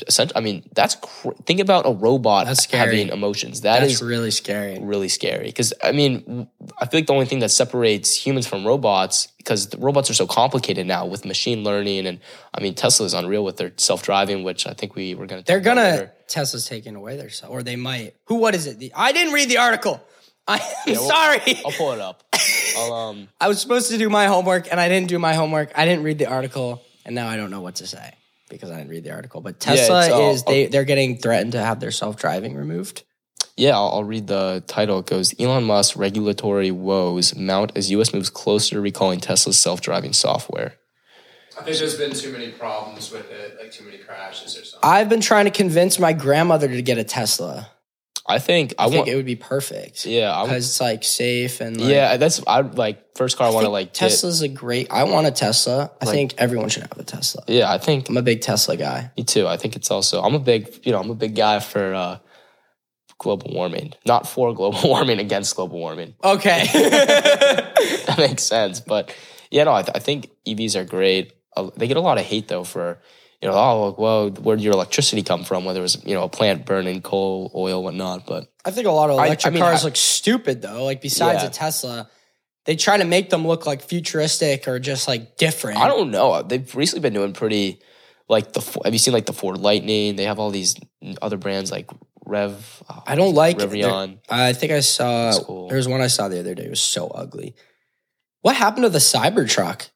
[0.07, 3.61] Essentially- I mean, that's cr- think about a robot having emotions.
[3.63, 4.79] That That's is really scary.
[4.81, 6.49] really scary because I mean
[6.81, 10.15] I feel like the only thing that separates humans from robots because the robots are
[10.15, 12.19] so complicated now with machine learning and
[12.53, 15.43] I mean Tesla is unreal with their self driving which I think we were gonna
[15.47, 16.13] They're gonna later.
[16.29, 18.15] Tesla's taking away their self, or they might.
[18.27, 18.37] Who?
[18.37, 18.79] What is it?
[18.79, 20.03] The, I didn't read the article.
[20.49, 21.41] I am well- sorry.
[21.65, 22.25] I'll pull it up.
[22.79, 25.71] I'll um I was supposed to do my homework and I didn't do my homework.
[25.77, 28.15] I didn't read the article, and now I don't know what to say
[28.57, 29.41] because I didn't read the article.
[29.41, 32.55] But Yeah, Tesla it's all- is they they're getting threatened to have their self driving
[32.55, 33.03] removed.
[33.57, 34.99] yeah I'll, I'll read the title.
[35.01, 38.13] It goes Elon Musk regulatory woes mount as U.S.
[38.13, 40.75] moves closer to recalling Tesla's self driving software.
[41.59, 44.81] I think there's been too many problems with it, like too many crashes or something.
[44.91, 47.71] I've been trying to convince my grandmother to get a Tesla.
[48.27, 50.07] I think I, I, think want it would be perfect.
[50.07, 53.55] yeah because it's like safe and like, yeah that's I like first car I, I
[53.55, 53.95] want to like get.
[54.11, 54.91] Tesla's a great.
[54.91, 55.91] I want a Tesla.
[56.01, 57.45] I Like- think everyone should have a Tesla.
[57.49, 59.11] yeah I think I'm a big Tesla guy.
[59.17, 59.47] Me too.
[59.47, 62.19] I think it's also I'm a big you know I'm a big guy for uh,
[63.19, 66.15] global warming, not for global warming, against global warming.
[66.25, 66.65] Okay.
[66.73, 68.81] that makes sense.
[68.81, 69.15] But
[69.51, 71.33] yeah, no, I, th- I think EVs are great.
[71.57, 72.99] Uh, they get a lot of hate though for
[73.45, 75.65] you know oh like, well where did your electricity come from?
[75.65, 78.27] Whether it was you know a plant burning coal, oil, whatnot.
[78.27, 80.85] But I think a lot of I- I electric mean, cars I- look stupid though.
[80.85, 81.49] Like besides Yeah.
[81.49, 82.09] a Tesla,
[82.65, 85.79] they try to make them look like futuristic or just like different.
[85.79, 86.43] I don't know.
[86.43, 87.81] They've recently been doing pretty
[88.29, 90.17] like the have you seen like the Ford Lightning?
[90.17, 90.77] They have all these
[91.21, 91.91] other brands like
[92.27, 92.83] Rev.
[92.89, 93.69] oh, I don't like it.
[93.69, 94.19] Rivian.
[94.31, 95.69] I think I saw cool.
[95.69, 96.65] there was one I saw the other day.
[96.65, 97.55] It was so ugly.
[98.41, 99.91] What happened to the Cybertruck?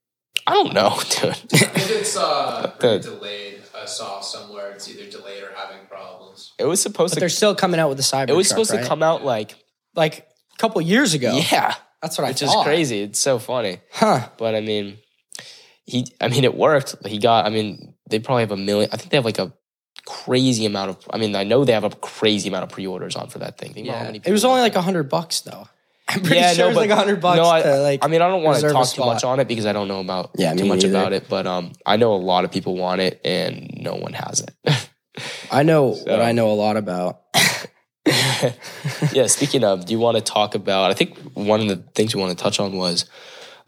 [0.48, 1.30] I don't know, dude.
[1.30, 3.54] I think it's uh, The- delayed.
[3.80, 6.52] I saw somewhere it's either delayed or having problems.
[6.58, 8.30] It was supposed But to they're still coming out with the Cybertruck.
[8.30, 8.82] It was supposed right?
[8.82, 9.54] to come out like
[9.94, 10.18] like
[10.54, 11.38] a couple years ago.
[11.52, 13.02] yeah, That's what I which is crazy.
[13.02, 14.28] It's so funny, Huh.
[14.36, 14.98] but I mean,
[15.86, 16.06] he.
[16.20, 16.96] I mean, it worked.
[17.06, 17.46] He got.
[17.46, 18.90] I mean, they probably have a million.
[18.92, 19.52] I think they have like a
[20.06, 20.96] crazy amount of.
[21.10, 23.74] I mean, I know they have a crazy amount of pre-orders on for that thing.
[23.74, 24.02] Think how Yeah.
[24.04, 25.68] many It was only like a hundred bucks though.
[26.10, 27.76] I'm pretty Yeah, sure no, it was like but- a hundred bucks no, I, to
[27.80, 29.88] like I mean, I don't want to talk too much on it because I don't
[29.88, 31.28] know about Yeah, too much about it.
[31.28, 34.88] But um, I know a lot of people want it, and no one has it.
[35.52, 37.20] I know So- what I know a lot about.
[39.12, 39.26] yeah.
[39.26, 40.90] Speaking of, do you want to talk about?
[40.90, 43.04] I think one of the things we want to touch on was,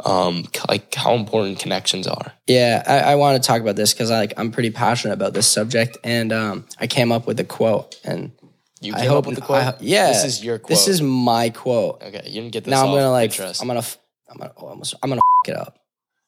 [0.05, 2.33] um, like how important connections are.
[2.47, 5.47] Yeah, I, I want to talk about this because like I'm pretty passionate about this
[5.47, 8.33] subject, and um, I came up with a quote, and
[8.81, 9.63] You I hope up with the quote.
[9.63, 10.69] I yeah, this is your quote.
[10.71, 12.03] This is my quote.
[12.03, 12.23] okay.
[12.27, 12.71] You didn't get this.
[12.71, 13.61] Now I'm gonna like Pinterest.
[13.61, 13.83] I'm gonna
[14.29, 15.79] I'm gonna oh, almost I'm gonna f- it up.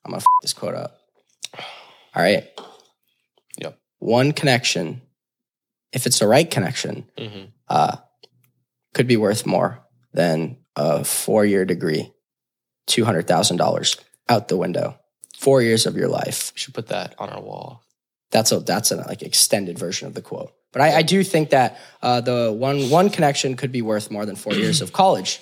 [0.04, 0.98] I'm gonna f- this quote up.
[2.14, 2.44] All right.
[3.58, 3.78] Yep.
[4.00, 5.00] One connection,
[5.92, 7.48] if it's the right connection, Mhm.
[7.68, 7.96] uh,
[8.92, 9.80] could be worth more
[10.12, 12.12] than a four year degree,
[12.86, 13.96] two hundred thousand dollars
[14.28, 14.98] out the window.
[15.38, 16.52] Four years of your life.
[16.54, 17.82] We should put that on our wall.
[18.30, 20.52] That's a that's a like extended version of the quote.
[20.72, 24.24] But I, I do think that uh, the one one connection could be worth more
[24.26, 25.40] than four years of college.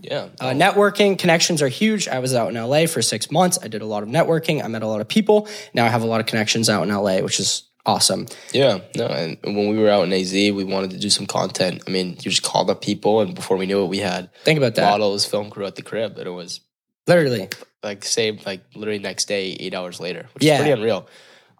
[0.00, 0.28] Yeah.
[0.40, 2.08] Uh, networking connections are huge.
[2.08, 3.58] I was out in LA for six months.
[3.62, 4.62] I did a lot of networking.
[4.64, 5.46] I met a lot of people.
[5.74, 8.26] Now I have a lot of connections out in LA, which is awesome.
[8.52, 11.82] Yeah, no, and when we were out in AZ, we wanted to do some content.
[11.86, 14.56] I mean, you just called up people, and before we knew it, we had Think
[14.58, 14.90] about that.
[14.90, 16.60] models, film crew at the crib, and it was
[17.06, 17.48] Literally.
[17.84, 20.54] like same like literally next day, eight hours later, which Yeah.
[20.54, 21.06] is pretty unreal.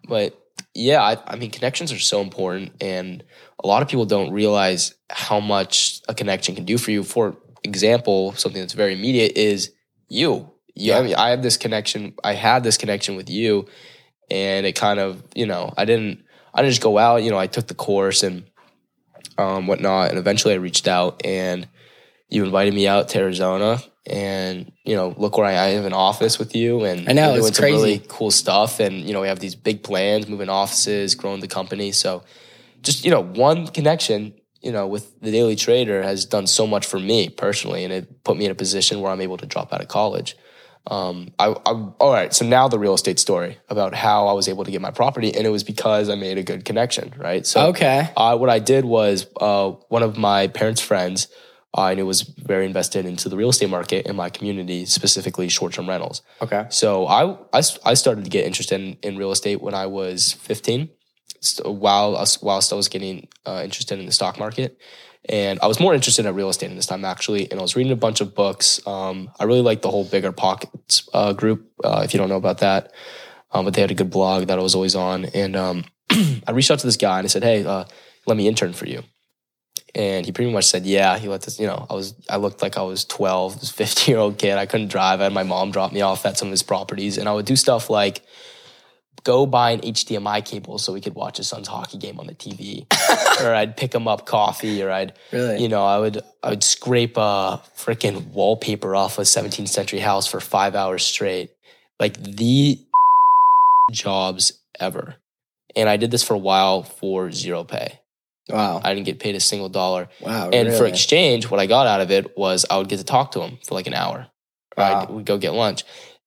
[0.07, 0.37] But
[0.75, 3.23] yeah, I, I mean, connections are so important, and
[3.63, 7.03] a lot of people don't realize how much a connection can do for you.
[7.03, 9.71] For example, something that's very immediate is
[10.09, 10.51] you.
[10.75, 11.03] You, I Yeah.
[11.03, 12.13] mean, I have this connection.
[12.23, 13.67] I had this connection with you,
[14.31, 17.23] and it kind of, you know, I didn't, I didn't just go out.
[17.23, 18.45] You know, I took the course and
[19.37, 21.67] um, whatnot, and eventually I reached out, and
[22.29, 25.93] you invited me out to Arizona, and you know, look where I, I have an
[25.93, 28.05] office with you, and I know, we're doing it's some really crazy.
[28.09, 31.91] cool stuff, and you know, we have these big plans, moving offices, growing the company,
[31.91, 32.23] so
[32.81, 34.33] just you know, one connection.
[34.61, 38.23] You know, with the Daily Trader has done so much for me personally, and it
[38.23, 40.37] put me in a position where I'm able to drop out of college.
[40.87, 42.33] Um, I, I, all right.
[42.33, 45.33] So now the real estate story about how I was able to get my property,
[45.35, 47.45] and it was because I made a good connection, right?
[47.45, 48.09] So Okay.
[48.15, 51.27] uh, what I did was uh, one of my parents' friends,
[51.75, 55.49] uh, and it was very invested into the real estate market in my community, specifically
[55.49, 56.21] short-term rentals.
[56.41, 56.65] Okay.
[56.69, 60.33] So I, I, I started to get interested in, in real estate when I was
[60.33, 60.89] 15.
[61.39, 64.77] st- while I whilst I was getting uh, interested in the stock market,
[65.29, 67.49] and I was more interested in real estate in this time actually.
[67.49, 68.85] And I was reading a bunch of books.
[68.85, 71.71] Um, I really liked the whole Bigger Pockets uh, group.
[71.83, 72.91] Uh, if you don't know about that,
[73.51, 75.25] um, but they had a good blog that I was always on.
[75.25, 77.85] And um, I reached out to this guy and I said, "Hey, uh,
[78.25, 79.03] let me intern for you."
[79.95, 82.61] And he pretty much said, "Yeah." He let this, you know, I was I looked
[82.61, 84.57] like I was twelve, this fifteen year old kid.
[84.57, 85.21] I couldn't drive.
[85.21, 87.45] I had my mom drop me off at some of his properties, and I would
[87.45, 88.23] do stuff like
[89.23, 92.33] go buy an HDMI cable so we could watch his son's hockey game on the
[92.33, 92.85] TV,
[93.41, 95.61] or I'd pick him up coffee, or I'd Really?
[95.61, 100.27] you know I would I would scrape a freaking wallpaper off a 17th century house
[100.27, 101.51] for five hours straight,
[101.99, 102.79] like the
[103.91, 105.15] jobs ever.
[105.75, 107.99] And I did this for a while for zero pay.
[108.49, 108.81] Wow.
[108.83, 110.09] I didn't get paid a single dollar.
[110.21, 110.49] wow.
[110.49, 113.31] And for exchange, what I got out of it was I would get to talk
[113.31, 114.27] to him for like an hour.
[114.77, 115.07] Right?
[115.07, 115.15] Wow.
[115.15, 115.83] We'd go get lunch.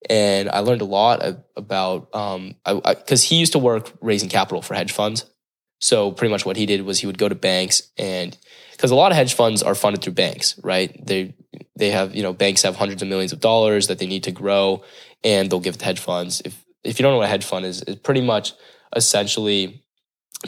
[0.09, 1.23] And I learned a lot
[1.57, 5.29] about, um, I, cause he used to work raising capital for hedge funds.
[5.81, 8.37] So pretty much what he did was he would go to banks and,
[8.79, 11.05] cause a lot of hedge funds are funded through banks, right?
[11.05, 11.35] They,
[11.77, 14.33] they have, you know, banks have hundreds of millions of dollars that they need to
[14.33, 14.85] grow
[15.25, 16.41] and they'll give it to hedge funds.
[16.45, 18.53] If, if you don't know what a hedge fund is, it's pretty much
[18.95, 19.83] essentially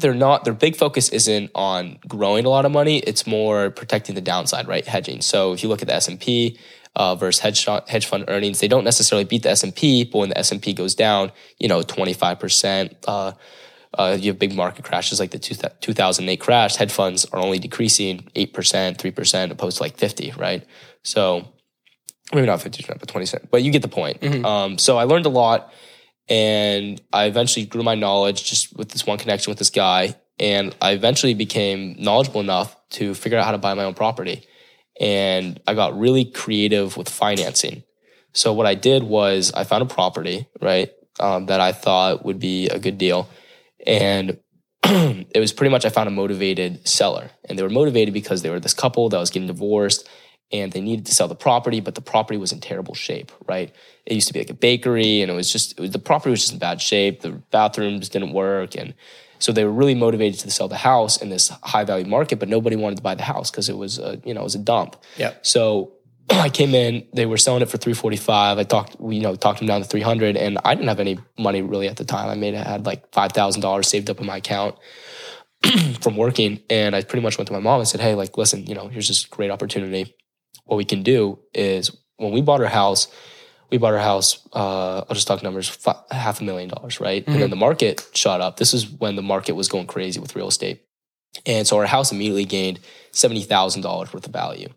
[0.01, 2.99] they're not their big focus isn't on growing a lot of money.
[2.99, 4.87] It's more protecting the downside right?
[4.87, 5.23] Hedging.
[5.23, 6.59] So if you look at the s&p
[6.97, 10.39] uh, versus hedge, hedge fund earnings they don't necessarily beat the s&p but when the
[10.39, 13.33] s&p goes down you know 25% uh,
[13.95, 17.59] uh, you have big market crashes like the two, 2008 crash hedge funds are only
[17.59, 18.53] decreasing 8%
[18.97, 20.67] 3% opposed to like 50 right?
[21.03, 21.49] So
[22.35, 24.23] maybe not 50% but 20 but you get the point.
[24.45, 25.73] Um, so i learned a lot
[26.29, 30.17] and I eventually grew my knowledge just with this one connection with this guy.
[30.39, 34.45] And I eventually became knowledgeable enough to figure out how to buy my own property.
[35.01, 37.83] And I got really creative with financing.
[38.35, 42.39] So what I did was I found a property, right, um, that I thought would
[42.39, 43.29] be a good deal.
[43.87, 44.39] And
[44.85, 47.31] it was pretty much I found a motivated seller.
[47.49, 50.09] And they were motivated because they were this couple that was getting divorced
[50.51, 53.75] and they needed to sell the property, but the property was in terrible shape, right?
[54.07, 56.31] It used to be like a bakery and it was just, it was, the property
[56.31, 57.21] was just in bad shape.
[57.21, 58.75] The bathrooms didn't work.
[58.75, 58.95] And
[59.39, 62.49] so they were really motivated to sell the house in this high value market, but
[62.49, 64.61] nobody wanted to buy the house because it was a, you know, it was a
[64.61, 64.97] dump.
[65.19, 65.47] Yep.
[65.47, 65.93] So
[66.31, 68.59] I came in, they were selling it for 345.
[68.59, 71.61] I talked, you know, talked them down to 300 and I didn't have any money
[71.61, 72.29] really at the time.
[72.31, 74.77] I made, I had like $5,000 saved up in my account
[76.01, 76.61] from working.
[76.71, 78.89] And I pretty much went to my mom and said, Hey, like, listen, you know,
[78.89, 80.15] here's this great opportunity.
[80.69, 83.09] What we can do is when we bought our house,
[83.71, 87.27] we bought our house, uh, I'll just talk numbers, fi- half a million dollars, right?
[87.27, 88.59] And then the market shot up.
[88.59, 90.83] This is when the market was going crazy with real estate.
[91.47, 92.81] And so our house immediately gained
[93.13, 94.69] $70,000 worth of value,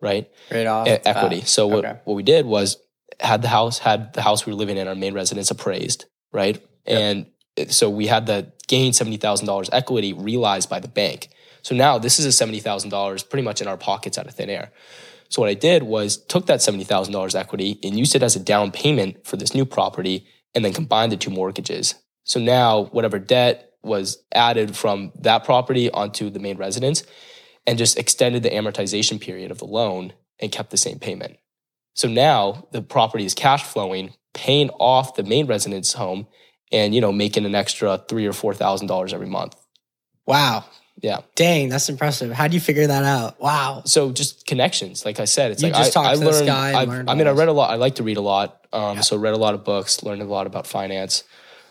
[0.00, 0.30] right?
[0.50, 0.86] Right off.
[0.86, 1.40] E- equity.
[1.42, 2.00] so what, okay.
[2.04, 2.76] what we did was
[3.18, 6.64] had the house, had the house we were living in, our main residence appraised, right?
[6.86, 7.26] And
[7.68, 11.28] so we had the gain $70,000 equity realized by the bank.
[11.62, 14.72] So now this is a $70,000 pretty much in our pockets out of thin air.
[15.32, 18.70] So what I did was took that $70,000 equity and used it as a down
[18.70, 21.94] payment for this new property and then combined the two mortgages.
[22.24, 27.02] So now whatever debt was added from that property onto the main residence
[27.66, 31.38] and just extended the amortization period of the loan and kept the same payment.
[31.94, 36.26] So now the property is cash flowing, paying off the main residence home
[36.70, 39.56] and you know making an extra 3 or 4,000 dollars every month.
[40.26, 40.66] Wow.
[41.00, 41.20] Yeah.
[41.34, 42.30] Dang, that's impressive.
[42.32, 43.40] How do you figure that out?
[43.40, 43.82] Wow.
[43.86, 46.46] so just connections like i said it's You like just I, I to this learned,
[46.46, 48.20] guy and I've- learned i mean i read a lot i like to read a
[48.22, 49.00] lot um, Yeah.
[49.02, 51.24] so read a lot of books learned a lot about finance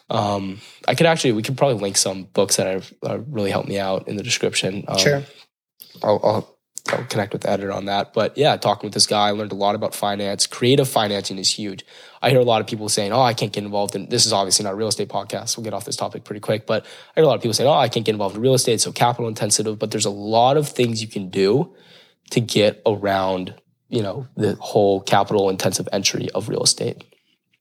[0.10, 3.70] um, i could actually we could probably link some books that have uh, really helped
[3.70, 5.24] me out in the description um, Sure.
[6.04, 6.58] I'll, I'll,
[6.92, 9.52] I'll connect with the editor on that but yeah talking with this guy i learned
[9.52, 11.86] a lot about finance creative financing is huge
[12.22, 14.34] i hear a lot of people saying oh i can't get involved in this is
[14.34, 16.88] obviously not a real estate podcast we'll get off this topic pretty quick but i
[17.20, 18.84] hear a lot of people saying oh i can't get involved in real estate it's
[18.84, 21.74] so capital intensive but there's a lot of things you can do
[22.30, 23.54] to get around
[23.90, 27.04] you know the whole capital intensive entry of real estate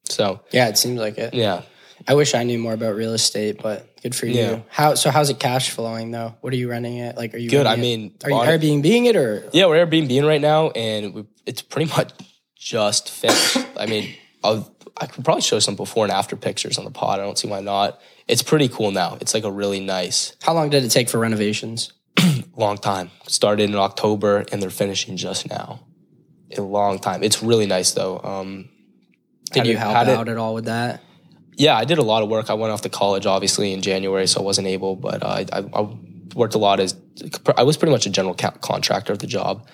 [0.04, 1.34] so Yeah, it seems like it.
[1.34, 1.62] yeah
[2.08, 4.32] I wish I knew more about real estate, but good for you.
[4.40, 4.60] Yeah.
[4.70, 5.10] How so?
[5.10, 6.34] How's it cash flowing though?
[6.40, 7.14] What are you renting it?
[7.14, 10.26] Like, are you Good, I it- mean, are you Airbnb it or Yeah, we're Airbnb
[10.26, 12.10] right now, and we, it's pretty much
[12.56, 13.58] just finished.
[13.76, 17.20] I mean, I'll, I could probably show some before and after pictures on the pod.
[17.20, 18.00] I don't see why not.
[18.29, 19.18] It's pretty cool now.
[19.20, 21.92] It's like a really nice, how long did it take for renovations?
[22.57, 23.11] long time.
[23.26, 25.81] Started in October, and they're finishing just now.
[26.57, 27.22] A long time.
[27.22, 28.18] It's really nice though.
[28.22, 28.68] Um,
[29.53, 31.00] Did you it- help had it- out at all with that?
[31.57, 32.48] yeah, I did a lot of work.
[32.50, 34.96] I went off to college, obviously, in January, so I wasn't able.
[34.96, 35.96] But uh, I, I, I
[36.35, 36.96] worked a lot as
[37.57, 39.66] I was pretty much a general contractor of the job,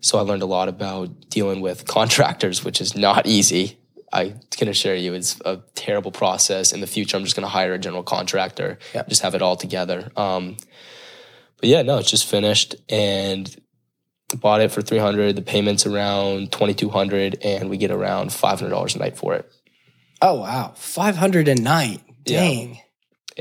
[0.00, 3.78] so I learned a lot about dealing with contractors, which is not easy.
[4.12, 6.72] I can assure you it's a terrible process.
[6.72, 9.04] In the future, I'm just going to hire a general contractor, Yeah.
[9.08, 10.10] just have it all together.
[10.16, 10.56] Um,
[11.60, 13.54] but yeah, no, it's just finished and
[14.36, 15.36] bought it for 300.
[15.36, 19.50] The payment's around 2200 and we get around $500 a night for it.
[20.24, 22.00] Oh wow, five hundred a night.
[22.26, 22.38] Yeah.
[22.40, 22.78] Dang,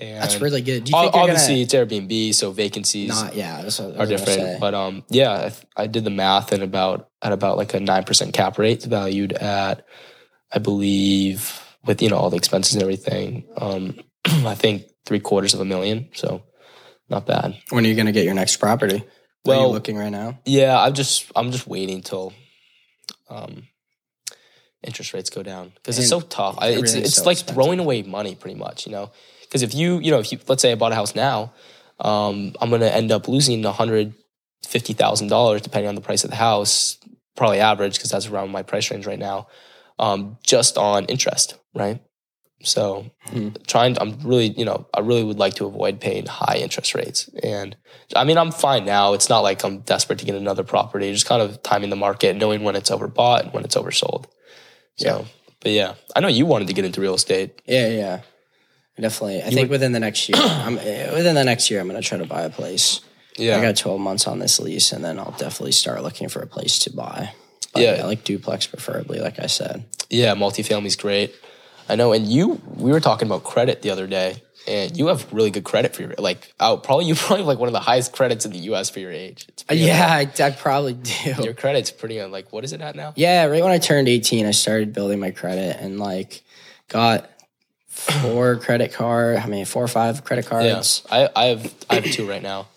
[0.01, 0.85] And that's really good.
[0.85, 3.35] Do you ob- think you're obviously it's Airbnb, so vacancies not?
[3.35, 4.59] Yeah, are different.
[4.59, 7.79] But um, yeah, I, th- I did the math and about at about like a
[7.79, 9.85] nine percent cap rate, valued at,
[10.53, 13.45] I believe, with you know all the expenses and everything.
[13.57, 16.43] Um, I think three quarters of a million, so
[17.09, 17.57] not bad.
[17.69, 18.95] when are you gonna get your next property?
[18.95, 19.03] Are you
[19.45, 20.39] Well- looking right now?
[20.45, 22.33] Yeah, I'm just I'm just waiting till
[23.29, 23.67] um,
[24.83, 26.55] interest rates go down because it's so tough.
[26.59, 27.55] I, it's everything's it's so like expensive.
[27.55, 29.11] throwing away money pretty much, you know.
[29.43, 31.53] Because if you you know if you let's say I bought a house now,
[31.99, 34.13] um, I'm gonna end up losing a hundred
[34.65, 36.97] fifty thousand dollars depending on the price of the house,
[37.35, 39.47] probably average because that's around my price range right now,
[40.01, 42.01] um, just on interest, right?
[42.63, 43.49] So Hmm.
[43.65, 47.29] trying, I'm really, you know, I really would like to avoid paying high interest rates.
[47.41, 47.75] And
[48.15, 49.13] I mean, I'm fine now.
[49.13, 51.11] It's not like I'm desperate to get another property.
[51.13, 54.25] Just kind of timing the market, knowing when it's overbought and when it's oversold.
[54.97, 55.25] So, Yeah.
[55.61, 57.61] but yeah, I know you wanted to get into real estate.
[57.65, 58.21] Yeah, yeah,
[58.99, 59.41] definitely.
[59.43, 62.17] I think within the next year, I'm eh, within the next year, I'm gonna try
[62.17, 63.01] to buy a place.
[63.37, 66.41] Yeah, I got 12 months on this lease, and then I'll definitely start looking for
[66.41, 67.33] a place to buy.
[67.73, 67.95] But Yeah.
[67.97, 69.85] yeah, like duplex preferably, like I said.
[70.09, 71.33] yeah, multifamily's great.
[71.89, 72.11] I know.
[72.13, 75.63] And you, we were talking about credit the other day, and you have really good
[75.63, 76.53] credit for your like.
[76.59, 78.89] Oh, probably you probably have like one of the highest credits in the U.S.
[78.89, 79.45] for your age.
[79.49, 81.33] It's yeah, I, I probably do.
[81.43, 83.13] Your credit's pretty on like what is it at now?
[83.15, 86.43] Yeah, right when I turned 18, I started building my credit and like
[86.87, 87.29] got
[87.87, 89.37] four credit card.
[89.37, 92.41] I mean, four or five credit Yeah, cards, I, I have I have two right
[92.43, 92.67] now.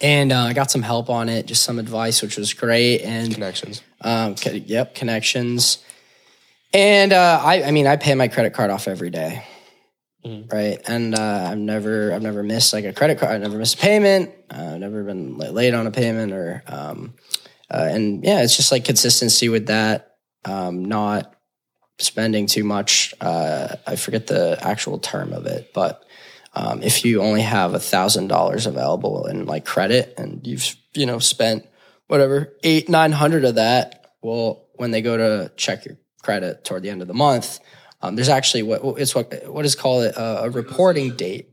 [0.00, 3.00] and uh, I got some help on it, just some advice, which was great.
[3.02, 3.82] And Connections.
[4.00, 5.78] Um, yep, connections.
[6.72, 9.44] And uh, I, I mean, I pay my credit card off every day,
[10.24, 10.52] Mhm.
[10.52, 10.78] right?
[10.86, 13.32] And uh, I've never, I've never missed like a credit card.
[13.32, 14.30] I've never missed a payment.
[14.50, 17.14] Uh, I've never been la- late on a payment, or um,
[17.70, 20.16] uh, and yeah, it's just like consistency with that.
[20.44, 21.34] Um, not
[21.98, 23.14] spending too much.
[23.20, 26.04] Uh, I forget the actual term of it, but
[26.54, 31.06] um, if you only have a thousand dollars available in like credit, and you've you
[31.06, 31.66] know spent
[32.08, 36.82] whatever eight nine hundred of that, well, when they go to check your credit toward
[36.82, 37.60] the end of the month,
[38.02, 41.50] um, there's actually what it's what what is called a, a reporting date.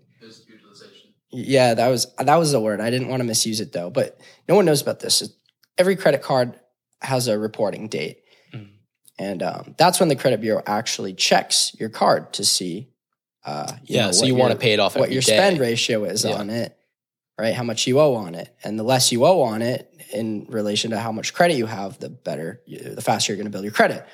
[1.32, 2.80] Yeah, that was that was the word.
[2.80, 5.28] I didn't want to misuse it though, but no one knows about this.
[5.78, 6.58] Every credit card
[7.02, 8.20] has a reporting date,
[8.54, 8.70] Mhm.
[9.20, 12.90] and um, that's when the credit bureau actually checks your card to see.
[13.44, 15.22] Uh, you Yeah, know, so what you want to your- pay it off what your
[15.22, 15.36] day.
[15.36, 16.36] spend ratio is Yeah.
[16.36, 16.76] on it,
[17.38, 17.54] right?
[17.54, 20.92] How much you owe on it, and the less you owe on it in relation
[20.92, 23.74] to how much credit you have, the better, the faster you're going to build your
[23.74, 24.06] credit.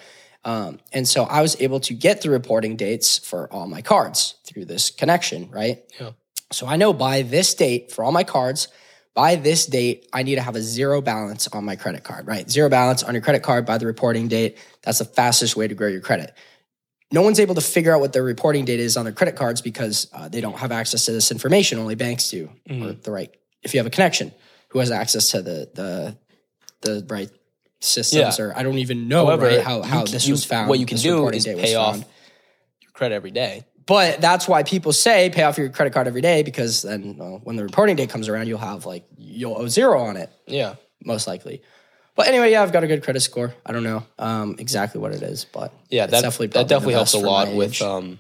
[0.44, 4.36] Um, and so I was able to get the reporting dates for all my cards
[4.46, 5.84] through this connection, right?
[6.00, 6.12] Yeah.
[6.52, 8.68] So I know by this date for all my cards,
[9.14, 12.50] by this date, I need to have a zero balance on my credit card, right?
[12.50, 14.58] Zero balance on your credit card by the reporting date.
[14.82, 16.34] That's the fastest way to grow your credit.
[17.12, 19.62] No one's able to figure out what their reporting date is on their credit cards
[19.62, 21.78] because uh, they don't have access to this information.
[21.78, 23.36] Only banks do, or the right.
[23.64, 24.32] If you have a connection,
[24.72, 26.18] who has access to the the
[26.82, 27.30] the right
[27.80, 28.46] systems, Yeah.
[28.46, 30.70] or I don't even know However, right, how how can- this you- was found.
[30.70, 32.06] What you can do is pay off found.
[32.82, 33.66] your credit every day.
[33.88, 37.42] But that's why people say pay off your credit card every day because then well,
[37.44, 40.76] when the reporting date comes around, you'll have like you'll owe zero on it Yeah.
[41.04, 41.62] most likely.
[42.16, 43.54] But anyway, yeah, I've got a good credit score.
[43.66, 47.14] I don't know um, exactly what it is, but Yeah, that definitely that definitely helps
[47.14, 48.20] a lot with um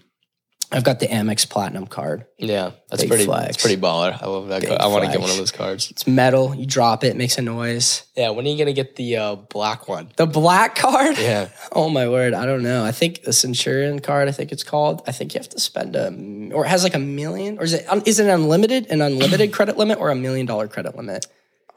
[0.74, 2.26] I've got the Amex Platinum card.
[2.38, 3.48] yeah, that's Big pretty flex.
[3.48, 4.18] that's pretty baller.
[4.22, 4.62] I love that.
[4.62, 4.82] Big card.
[4.82, 5.92] I want to get one of those cards.
[5.92, 6.56] It's metal.
[6.56, 8.04] You drop it, it makes a noise.
[8.16, 10.12] Yeah, when are you gonna get the uh, black one?
[10.16, 11.18] The black card.
[11.18, 11.50] Yeah.
[11.74, 12.34] Oh my word!
[12.34, 12.84] I don't know.
[12.84, 14.28] I think the Centurion card.
[14.28, 15.02] I think it's called.
[15.08, 16.08] I think you have to spend a
[16.54, 19.78] or it has like a million or is it um, it unlimited an unlimited credit
[19.78, 21.26] limit or a million dollar credit limit?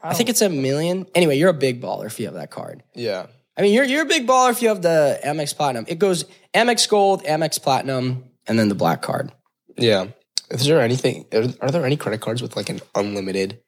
[0.03, 1.07] I think it's a million.
[1.15, 2.83] Anyway, you're a big baller if you have that card.
[2.95, 3.27] Yeah.
[3.57, 5.85] I mean, you're you're a big baller if you have the Amex Platinum.
[5.89, 9.33] It goes Amex Gold, Amex Platinum, and then the black card.
[9.77, 10.07] Yeah.
[10.51, 11.27] Is there anything?
[11.33, 13.61] Are, are there any credit cards with like an unlimited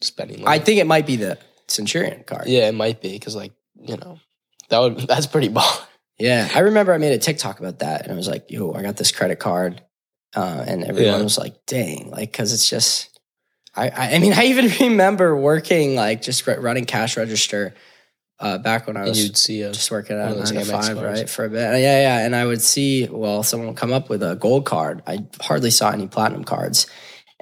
[0.00, 0.50] spending limit?
[0.50, 2.46] I think it might be the Centurion card.
[2.46, 4.20] yeah, it might be because like you know
[4.68, 5.84] that would that's pretty baller.
[6.18, 8.82] Yeah, I remember I made a TikTok about that, and I was like, "Yo, I
[8.82, 9.82] got this credit card,"
[10.36, 11.22] uh, and everyone Yeah.
[11.22, 13.18] was like, "Dang!" Like, because it's just,
[13.74, 17.74] I, I, I mean, I even remember working like just running cash register
[18.42, 21.30] uh, back when I was you'd see a just working at nine to five, right,
[21.30, 21.60] for a bit.
[21.60, 25.02] Yeah, yeah, and I would see, well, someone would come up with a gold card.
[25.06, 26.88] I hardly saw any platinum cards,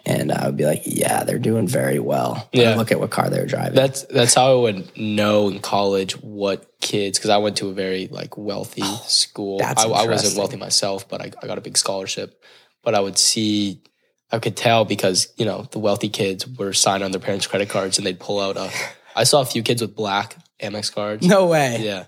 [0.05, 2.75] and I would be like, "Yeah, they're doing very well." Yeah.
[2.77, 3.75] Look at what car they're driving.
[3.75, 7.73] That's that's how I would know in college what kids because I went to a
[7.73, 9.57] very like wealthy school.
[9.57, 12.43] Oh, that's I, I wasn't wealthy myself, but I, I got a big scholarship.
[12.83, 13.83] But I would see,
[14.31, 17.71] I could tell because you know the wealthy kids were signed on their parents' credit
[17.71, 18.71] cards and they'd pull out a.
[19.17, 21.27] I saw a few kids with black Amex cards.
[21.27, 21.79] no way.
[21.81, 22.07] Yeah.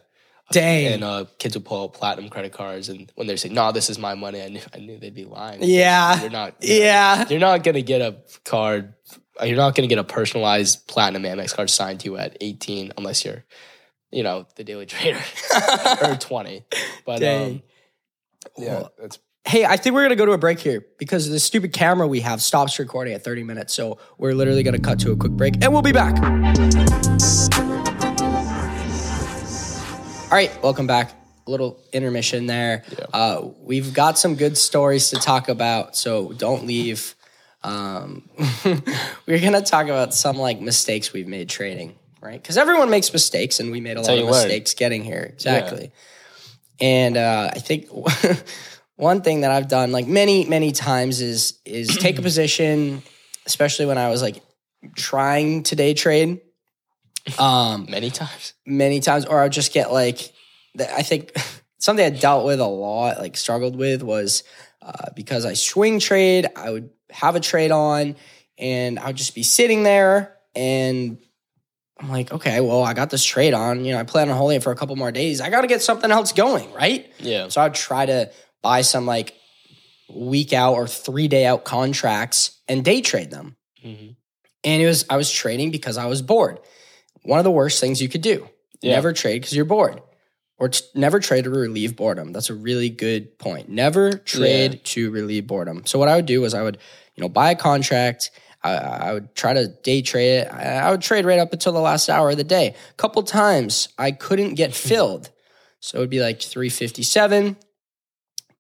[0.50, 0.92] Dang.
[0.94, 3.88] And uh, kids would pull out platinum credit cards, and when they're saying, "No, this
[3.88, 5.61] is my money," I knew I knew they'd be lying.
[5.62, 6.20] yeah.
[6.20, 6.55] You're not.
[6.62, 7.28] you're not- Yeah.
[7.30, 8.92] you're not gonna get a card.
[9.42, 13.24] You're not gonna get a personalized platinum Amex card signed to you at 18 unless
[13.24, 13.44] you're,
[14.11, 15.22] you know, the Daily Trader
[16.03, 16.66] or 20.
[17.07, 17.62] But um, Dang.
[18.59, 21.40] yeah, Well, that's Hey, I think we're gonna go to a break here because the
[21.40, 23.72] stupid camera we have stops recording at 30 minutes.
[23.72, 26.14] So we're literally gonna cut to a quick break and we'll be back.
[30.33, 31.12] All right, welcome back.
[31.47, 32.85] A little intermission there.
[32.91, 33.05] Yeah.
[33.12, 37.14] Uh, we've got some good stories to talk about, so don't leave.
[37.62, 38.30] Um,
[39.26, 42.41] we're gonna talk about some like mistakes we've made trading, right?
[42.41, 45.28] Because everyone makes mistakes, and we made a lot of mistakes getting here.
[45.35, 45.93] Exactly.
[46.80, 47.89] And uh, I think
[48.97, 53.03] one thing that I've done like many many times is is take a position,
[53.45, 54.43] especially when I was like
[54.97, 56.41] trying to day trade.
[57.39, 58.55] Um, many times.
[58.66, 60.33] many times, or I would just get like,
[60.79, 61.33] I think
[61.79, 64.43] something I dealt with a lot, like struggled with, was
[64.81, 68.16] uh, because I swing trade, I would have a trade on,
[68.59, 71.18] and I would just be sitting there, and
[72.01, 74.57] I'm like, okay, well, I got this trade on, you know, I plan on holding
[74.57, 75.41] it for a couple more days.
[75.41, 77.12] I got to get something else going, right?
[77.20, 77.47] Yeah.
[77.49, 79.35] So I'd try to buy some like
[80.12, 83.57] week out or three day out contracts and day trade them.
[83.85, 84.16] Mhm.
[84.64, 86.59] And it was I was trading because I was bored.
[87.23, 88.49] One of the worst things you could do.
[88.81, 88.95] Yeah.
[88.95, 90.03] Never trade because you're bored.
[90.59, 92.33] Or t- never trade to relieve boredom.
[92.33, 93.68] That's a really good point.
[93.68, 94.81] Never trade Yeah.
[94.85, 95.83] to relieve boredom.
[95.87, 96.79] So what I would do was I would,
[97.14, 98.31] you know, buy a contract.
[98.62, 100.53] I, I would try to day trade it.
[100.53, 102.75] I, I would trade right up until the last hour of the day.
[102.91, 104.89] A couple times I couldn't get hmm.
[104.89, 105.31] filled.
[105.81, 107.57] So it would be like 357.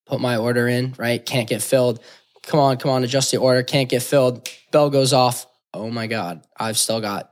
[0.06, 1.24] Put my order in, right?
[1.24, 2.00] Can't get filled.
[2.42, 3.62] Come on, come on, adjust the order.
[3.62, 4.48] Can't get filled.
[4.72, 5.46] Bell goes off.
[5.72, 6.42] Oh my God.
[6.56, 7.31] I've still got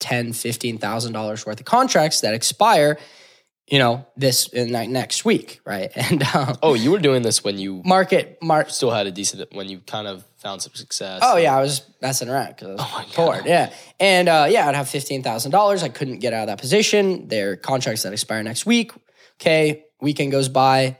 [0.00, 2.98] ten, fifteen thousand dollars worth of contracts that expire,
[3.66, 5.90] you know, this in like next week, right?
[5.96, 8.70] And um, Oh, you were doing this when you market, mark.
[8.70, 11.20] still had a decent, when you kind of found some success.
[11.24, 13.46] Oh yeah, I was messing around because I was Oh bored.
[13.46, 15.82] Yeah, and uh, yeah, I'd have fifteen thousand dollars.
[15.82, 17.28] I couldn't get out of that position.
[17.28, 18.92] There are contracts that expire next week.
[19.40, 20.98] Okay, weekend goes by.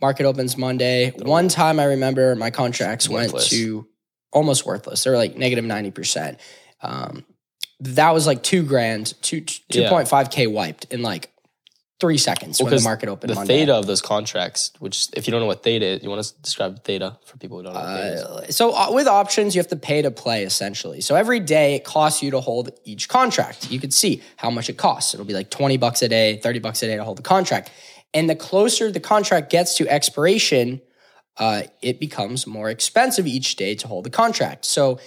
[0.00, 1.12] Market opens Monday.
[1.16, 3.86] One time I remember my contracts went to
[4.32, 5.04] almost worthless.
[5.04, 6.40] They were like negative ninety percent.
[6.82, 7.24] Um,
[7.82, 9.88] that was like two grand, two two Yeah.
[9.90, 11.30] point five k wiped in like
[12.00, 13.60] three seconds Well, when the market opened the Monday.
[13.60, 16.34] theta of those contracts, which if you don't know what theta is, you want to
[16.42, 18.22] describe theta for people who don't know what theta is.
[18.22, 21.00] Uh, so uh, with options, you have to pay to play essentially.
[21.00, 23.70] So every day it costs you to hold each contract.
[23.70, 25.14] You could see how much it costs.
[25.14, 27.70] It'll be like 20 bucks a day, 30 bucks a day to hold the contract.
[28.14, 30.80] And the closer the contract gets to expiration,
[31.36, 34.64] uh, it becomes more expensive each day to hold the contract.
[34.64, 34.98] So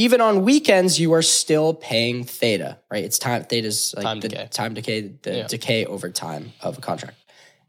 [0.00, 3.04] even on weekends, you are still paying theta, right?
[3.04, 4.48] It's time theta's like Time the decay.
[4.50, 5.46] time decay, the Yeah.
[5.46, 7.18] decay over time of a contract.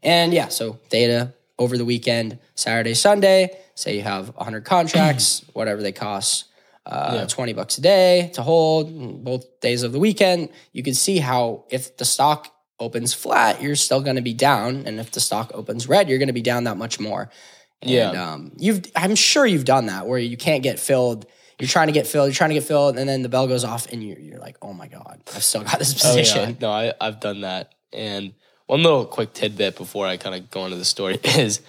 [0.02, 5.82] And yeah, so theta over the weekend, Saturday, Sunday, say you have 100 contracts, whatever
[5.82, 6.46] they cost,
[6.86, 7.26] uh, Yeah.
[7.26, 10.48] 20 bucks a day to hold both days of the weekend.
[10.72, 12.48] You can see how if the stock
[12.80, 14.84] opens flat, you're still going to be down.
[14.86, 17.30] And if the stock opens red, you're going to be down that much more.
[17.82, 18.10] Yeah.
[18.10, 21.26] Um, you've, I'm sure you've done that where you can't get filled.
[21.58, 23.64] You're trying to get filled, you're trying to get filled, and then the bell goes
[23.64, 26.22] off, and you're, you're like, oh my God, I've still got this Oh, yeah.
[26.22, 26.56] position.
[26.60, 27.74] No, I, I've done that.
[27.92, 28.32] And
[28.66, 31.60] one little quick tidbit before I kind of go into the story is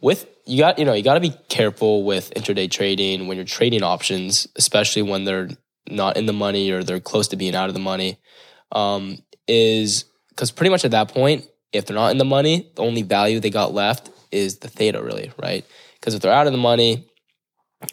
[0.00, 3.44] with you got you know you got to be careful with intraday trading when you're
[3.46, 5.48] trading options, especially when they're
[5.88, 8.18] not in the money or they're close to being out of the money.
[8.72, 9.18] Um,
[9.48, 13.02] is because pretty much at that point, if they're not in the money, the only
[13.02, 15.64] value they got left is the theta, really, right?
[16.00, 17.08] Because if they're out of the money,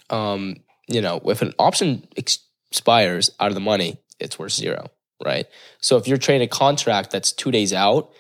[0.09, 0.57] um,
[0.93, 4.89] you know, if an option expires out of the money, it's worth zero,
[5.23, 5.47] right?
[5.81, 8.11] So if you're trading a contract that's two days out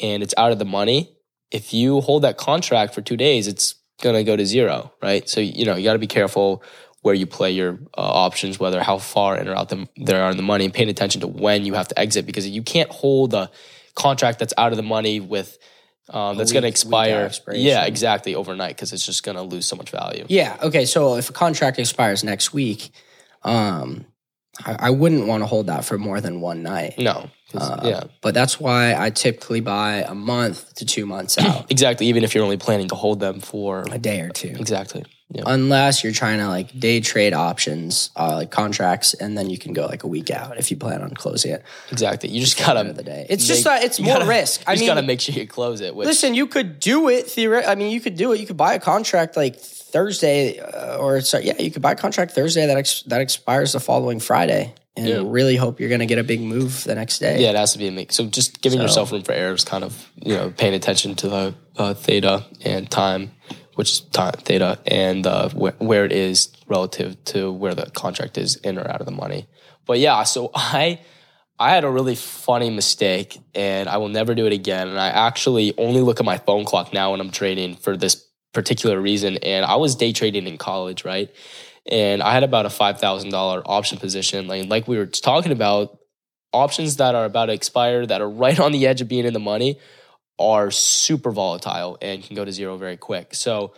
[0.00, 1.16] and it's out of the money,
[1.50, 5.28] if you hold that contract for two days, it's gonna go to zero, right?
[5.28, 6.62] So you know you got to be careful
[7.02, 10.30] where you play your uh, options, whether how far in or out the, there are
[10.30, 12.90] in the money, and paying attention to when you have to exit because you can't
[12.90, 13.50] hold a
[13.94, 15.58] contract that's out of the money with
[16.10, 17.30] um, that's going to expire.
[17.52, 20.26] Yeah, exactly overnight because it's just going to lose so much value.
[20.28, 20.56] Yeah.
[20.62, 20.84] Okay.
[20.84, 22.90] So if a contract expires next week,
[23.42, 24.04] um,
[24.64, 26.98] I, I wouldn't want to hold that for more than one night.
[26.98, 27.30] No.
[27.52, 32.06] Uh, yeah, But that's why I typically buy a month to two months out, exactly.
[32.06, 34.54] Even if you're only planning to hold them for a day or two.
[34.58, 35.04] exactly.
[35.46, 39.72] Unless you're trying to like day trade options, uh, like contracts, and then you can
[39.72, 41.62] go like a week out if you plan on closing it.
[41.92, 42.28] Exactly.
[42.30, 42.92] You just gotta.
[42.92, 44.60] the day, it's make- just that it's more gotta- risk.
[44.60, 45.94] You I just mean, gotta make sure you close it.
[45.94, 47.70] Which, Listen, you could do it theoretically.
[47.72, 48.40] I mean, you could do it.
[48.40, 51.96] You could buy a contract like Thursday, uh, or sorry, yeah, you could buy a
[51.96, 55.22] contract Thursday that ex- that expires the following Friday, and Yeah.
[55.24, 57.40] really hope you're going to get a big move the next day.
[57.42, 58.16] Yeah, it has to be a mix.
[58.16, 61.14] So just giving So- yourself room for error is kind of you know paying attention
[61.16, 63.32] to the uh, theta and time,
[63.80, 68.36] which is time theta, and uh, wh- where it is relative to where the contract
[68.36, 69.46] is in or out of the money.
[69.86, 71.00] But yeah, so I
[71.58, 74.88] I had a really funny mistake, and I will never do it again.
[74.88, 78.22] And I actually only look at my phone clock now when I'm trading for this
[78.52, 79.38] particular reason.
[79.38, 81.30] And I was day trading in college, right?
[81.90, 85.52] And I had about a five thousand dollar option position, like like we were talking
[85.52, 85.96] about
[86.52, 89.32] options that are about to expire that are right on the edge of being in
[89.32, 89.78] the money
[90.40, 93.34] are super volatile and can go to zero very quick.
[93.34, 93.74] So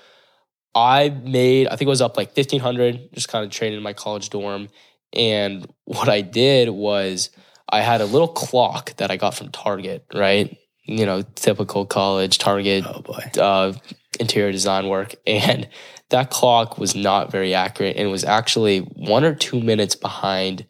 [0.74, 3.92] I made, I think it was up like 1500, just kind of trading in my
[3.92, 4.68] college dorm.
[5.12, 7.30] And what I did was
[7.68, 10.56] I had a little clock that I got from Target, right?
[10.84, 13.30] You know, typical college Target Oh boy.
[13.38, 13.72] uh,
[14.18, 15.68] interior design work, and
[16.10, 20.66] that clock was not very accurate, and was actually one or two minutes behind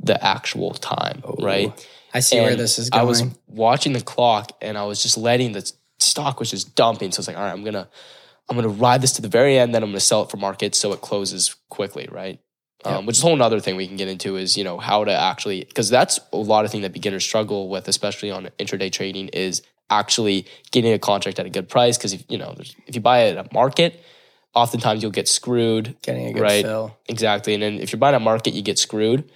[0.00, 1.88] the actual time, right?
[2.14, 3.00] I see where this is going.
[3.00, 7.12] I was watching the clock, and I was just letting the stock was just dumping.
[7.12, 7.88] So it's like, all right, I'm gonna,
[8.48, 10.74] I'm gonna ride this to the very end, then I'm gonna sell it for market
[10.74, 12.40] so it closes quickly, right?
[12.84, 15.04] Um, which is a whole other thing we can get into is you know how
[15.04, 18.90] to actually because that's a lot of thing that beginners struggle with, especially on intraday
[18.90, 21.98] trading, is actually getting a contract at a good price.
[21.98, 22.54] Because if you know
[22.86, 24.00] if you buy it at market,
[24.54, 25.96] oftentimes you'll get screwed.
[26.02, 26.64] Getting a good right.
[26.64, 26.96] fill.
[27.08, 29.28] Exactly, and then if you're buying at market, you get screwed.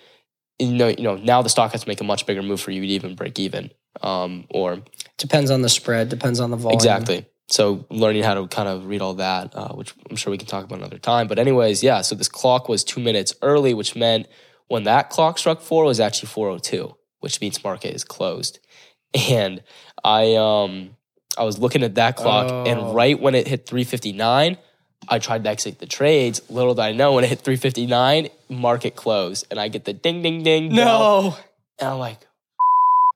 [0.63, 2.71] You know, you know now the stock has to make a much bigger move for
[2.71, 3.71] you to even break even,
[4.03, 4.83] um, or
[5.19, 6.09] Depends on the spread.
[6.09, 6.77] Depends on the volume.
[6.77, 7.27] Exactly.
[7.49, 10.47] So learning how to kind of read all that, uh, which I'm sure we can
[10.49, 11.27] talk about another time.
[11.29, 12.01] But anyways, yeah.
[12.01, 14.27] So this clock was two minutes early, which meant
[14.69, 18.59] when that clock struck four, it was actually 4:02, which means market is closed.
[19.15, 19.63] And
[20.03, 20.97] I um
[21.37, 22.65] I was looking at that clock, Oh.
[22.65, 24.57] and right when it hit 3:59,
[25.09, 26.41] I tried to exit the trades.
[26.49, 30.23] Little did I know, when it hit 3:59, market closed, and I get the ding
[30.23, 30.75] ding ding.
[30.75, 31.23] bell.
[31.23, 31.37] No.
[31.81, 32.19] And I'm like,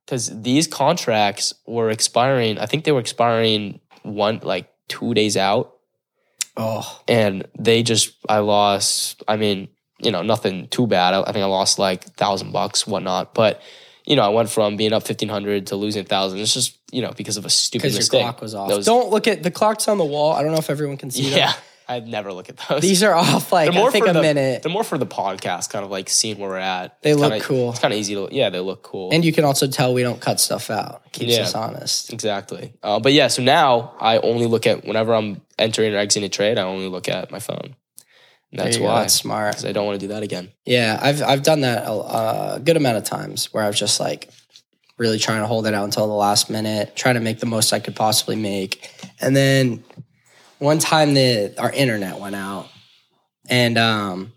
[0.04, 2.58] because these contracts were expiring.
[2.58, 5.72] I think they were expiring one like two days out,
[6.56, 7.00] Oh.
[7.08, 9.22] and they just I lost.
[9.28, 9.68] I mean,
[9.98, 11.14] you know, nothing too bad.
[11.14, 13.34] I, I think I lost like thousand bucks, whatnot.
[13.34, 13.60] But
[14.06, 16.38] you know, I went from being up fifteen hundred to losing thousand.
[16.40, 18.68] It's just you know because of a stupid Because your clock was off.
[18.70, 20.32] Was- Don't look at the clock's on the wall.
[20.32, 21.60] I don't know if everyone can see yeah, them.
[21.88, 22.82] I'd never look at those.
[22.82, 24.62] These are off like I think a the, minute.
[24.62, 27.00] They're more for the podcast, kind of like seeing where we're at.
[27.02, 27.70] They It's look kinda- cool.
[27.70, 28.28] It's kind of easy to.
[28.32, 29.10] Yeah, they look cool.
[29.12, 31.12] And you can also tell we don't cut stuff out.
[31.12, 31.42] Keeps Yeah.
[31.42, 32.12] us honest.
[32.12, 32.72] Exactly.
[32.82, 36.28] Uh, but yeah, so now I only look at whenever I'm entering or exiting a
[36.28, 37.76] trade, I only look at my phone.
[38.52, 38.84] And that's go.
[38.84, 39.02] why.
[39.02, 39.52] That's smart.
[39.52, 40.50] Because I don't want to do that again.
[40.64, 41.92] Yeah, I've I've done that a,
[42.56, 44.28] a good amount of times where I was just like
[44.98, 47.72] really trying to hold it out until the last minute, trying to make the most
[47.72, 48.88] I could possibly make.
[49.20, 49.84] And then
[50.58, 52.68] one time the our internet went out
[53.48, 54.32] and um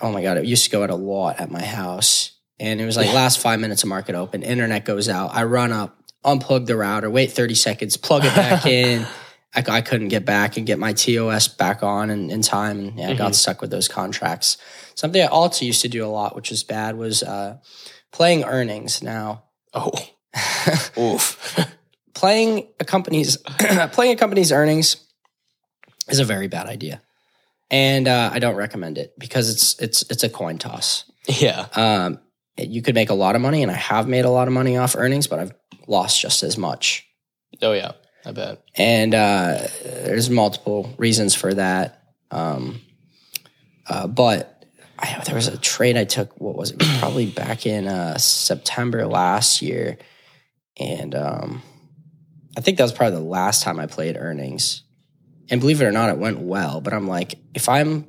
[0.00, 2.32] oh my god, it used to go out a lot at my house.
[2.60, 5.34] And it was like last five minutes of market open, internet goes out.
[5.34, 9.06] I run up, unplug the router, wait 30 seconds, plug it back in.
[9.56, 12.78] I, I couldn't get back and get my TOS back on in, in time.
[12.78, 14.56] And yeah, I got stuck with those contracts.
[14.94, 17.58] Something I also used to do a lot, which was bad, was uh,
[18.12, 19.02] playing earnings.
[19.02, 19.90] Now, Oh.
[20.98, 21.58] Oof.
[22.14, 23.36] playing a company's
[23.92, 25.03] playing a company's earnings
[26.08, 27.00] is a very bad idea,
[27.70, 31.04] and uh, I don't recommend it because it's it's it's a coin toss.
[31.26, 31.66] yeah.
[31.74, 32.20] Um,
[32.56, 34.76] you could make a lot of money, and I have made a lot of money
[34.76, 35.52] off earnings, but I've
[35.88, 37.06] lost just as much.
[37.60, 37.92] Oh, yeah.
[38.26, 38.62] I bet.
[38.74, 42.02] and uh, there's multiple reasons for that.
[42.30, 42.80] Um,
[43.86, 44.64] uh, but
[44.98, 46.40] I, there was a trade I took.
[46.40, 46.78] What was it?
[47.00, 49.98] Probably back in uh, September last year,
[50.78, 51.62] and um,
[52.56, 54.83] I think that was probably the last time I played earnings.
[55.50, 56.80] And believe it or not, it went well.
[56.80, 58.06] But I'm like, if I'm,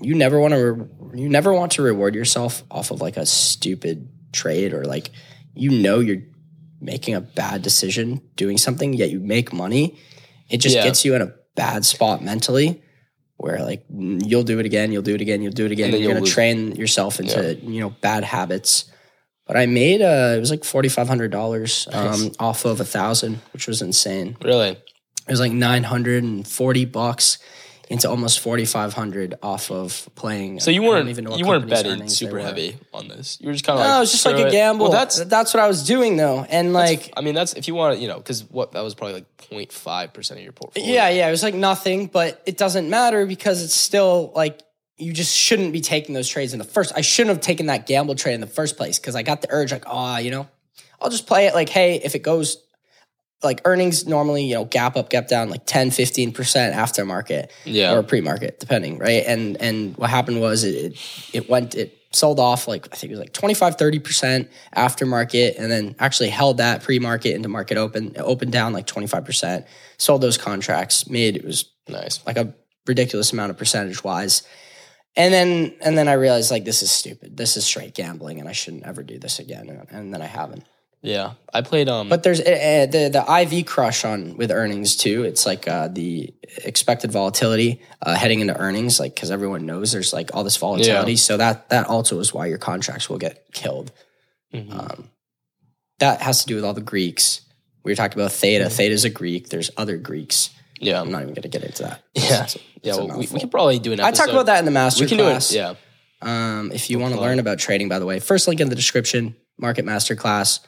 [0.00, 3.26] you never want to, re- you never want to reward yourself off of like a
[3.26, 5.10] stupid trade or like,
[5.54, 6.22] you know, you're
[6.80, 9.98] making a bad decision doing something, yet you make money.
[10.48, 10.84] It just Yeah.
[10.84, 12.82] gets you in a bad spot mentally.
[13.36, 15.92] Where like mm, you'll do it again, you'll do it again, you'll do it again.
[15.92, 18.84] And You're gonna train yourself into you know bad habits.
[19.46, 22.84] But I made uh it was like forty five hundred dollars um, off of a
[22.84, 24.36] thousand, which was insane.
[24.40, 24.78] Really?
[25.26, 27.38] It was like nine hundred and forty bucks
[27.90, 30.60] into almost 4500 off of playing.
[30.60, 33.38] So you weren't even you weren't betting super heavy on this.
[33.40, 34.86] You were just kind of like No, it was just like a gamble.
[34.86, 37.74] Well, that's that's what I was doing though, and like I mean that's if you
[37.74, 40.88] want to you know because what that was probably like 0.5 percent of your portfolio.
[40.88, 44.60] Yeah, yeah, it was like nothing, but it doesn't matter because it's still like
[44.96, 46.92] you just shouldn't be taking those trades in the first.
[46.94, 49.48] I shouldn't have taken that gamble trade in the first place because I got the
[49.50, 50.48] urge, like, oh, you know,
[51.00, 52.63] I'll just play it like, hey, if it goes
[53.42, 56.32] like earnings normally, you know, gap up, gap down like 10, 15%
[56.74, 57.94] aftermarket Yeah.
[57.94, 59.22] or pre-market, depending, right?
[59.26, 60.96] And and what happened was it
[61.32, 65.70] it, went it sold off like I think it was like 25, 30% aftermarket and
[65.70, 69.66] then actually held that pre-market into market open, opened down like 25%,
[69.98, 72.24] sold those contracts, made it was nice.
[72.26, 72.54] like a
[72.86, 74.42] ridiculous amount of percentage wise.
[75.16, 77.36] And then and then I realized like this is stupid.
[77.36, 79.68] This is straight gambling and I shouldn't ever do this again.
[79.68, 80.64] And, and then I haven't.
[81.04, 82.08] Yeah, I played um.
[82.08, 85.22] But there's uh, the the IV crush on with earnings too.
[85.24, 86.32] It's like uh, the
[86.64, 91.12] expected volatility uh, heading into earnings, like because everyone knows there's like all this volatility.
[91.12, 91.16] Yeah.
[91.16, 93.92] So that that also is why your contracts will get killed.
[94.52, 94.72] mhm.
[94.72, 95.10] Um,
[95.98, 97.42] that has to do with all the Greeks.
[97.84, 98.70] We were talking about Theta.
[98.70, 99.50] Theta's a Greek.
[99.50, 100.50] There's other Greeks.
[100.80, 102.02] yeah, I'm not even going to get into that.
[102.14, 102.96] yeah, It's a- yeah.
[102.96, 104.00] Well, we, we could probably do an.
[104.00, 105.52] I talked about that in the master We can do class.
[105.52, 105.56] it.
[105.56, 105.74] Yeah,
[106.22, 108.74] Um, if you want to learn about trading, by the way, first link in the
[108.74, 110.60] description, Market Master class,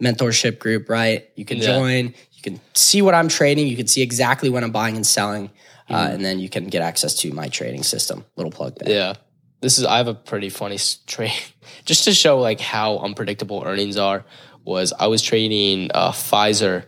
[0.00, 1.28] mentorship group, right?
[1.36, 1.66] You can Yeah.
[1.66, 5.06] join, you can see what I'm trading, you can see exactly when I'm buying and
[5.06, 5.50] selling,
[5.88, 6.14] uh, Mm-hmm.
[6.14, 8.24] and then you can get access to my trading system.
[8.36, 8.94] Little plug there.
[8.94, 9.14] yeah.
[9.60, 9.84] This is.
[9.84, 10.76] I have a pretty funny
[11.06, 11.32] trade,
[11.84, 14.24] just to show like how unpredictable earnings are.
[14.64, 16.84] Was I was trading uh, Pfizer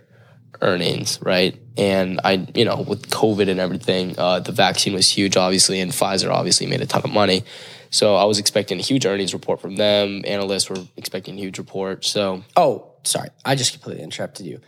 [0.61, 1.57] earnings, right?
[1.77, 5.93] And I, you know, with COVID and everything, uh, the vaccine was huge, obviously, and
[5.93, 7.45] Pfizer obviously made a ton of money.
[7.91, 10.23] So I was expecting a huge earnings report from them.
[10.25, 12.05] Analysts were expecting a huge report.
[12.05, 14.61] So Oh, sorry, I just completely interrupted you.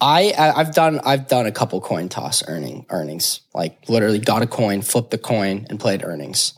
[0.00, 4.42] I I- I've done I've done a couple coin toss earning earnings, like literally got
[4.42, 6.54] a coin, flipped the coin, and played earnings.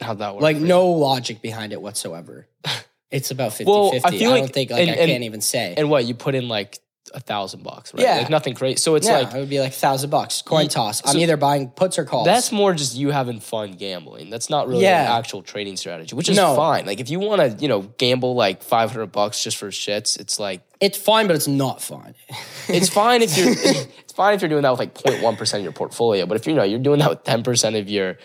[0.00, 0.42] how'd that work?
[0.42, 2.48] Like no logic behind it whatsoever.
[3.08, 4.04] It's about 50 Well, I 50.
[4.08, 5.74] I, feel don't like- think like and- I and- can't even say.
[5.76, 6.80] And what you put in like
[7.14, 8.02] a thousand bucks, right?
[8.02, 8.16] Yeah.
[8.18, 8.76] like nothing crazy.
[8.76, 11.02] So it's yeah, like it would be like a thousand bucks coin toss.
[11.06, 12.26] I'm either buying puts or calls.
[12.26, 14.30] That's more just you having fun gambling.
[14.30, 15.02] That's not really Yeah.
[15.12, 16.54] an actual trading strategy, which is No.
[16.56, 16.86] fine.
[16.86, 20.38] Like if you want to, you know, gamble like 500 bucks just for shits, it's
[20.40, 22.14] like it's fine, but it's not fun.
[22.68, 25.72] it's fine if you're it's fine if you're doing that with like 0.1% of your
[25.72, 28.18] portfolio, but if you know you're doing that with 10% of your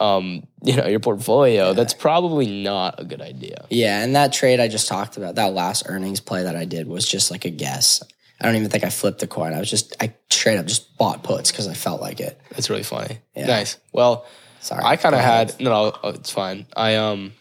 [0.00, 3.66] um, you know, your portfolio, that's probably not a good idea.
[3.70, 6.86] yeah, and that trade I just talked about, that last earnings play that I did
[6.88, 8.02] was just like a guess.
[8.40, 9.54] I don't even think I flipped the coin.
[9.54, 12.38] I was just I straight up just bought puts because I felt like it.
[12.50, 13.18] That's really funny.
[13.36, 13.46] Yeah.
[13.46, 13.78] Nice.
[13.92, 14.26] Well,
[14.60, 16.66] Sorry, I kind of had no, no, oh, it's fine.
[16.76, 17.32] I um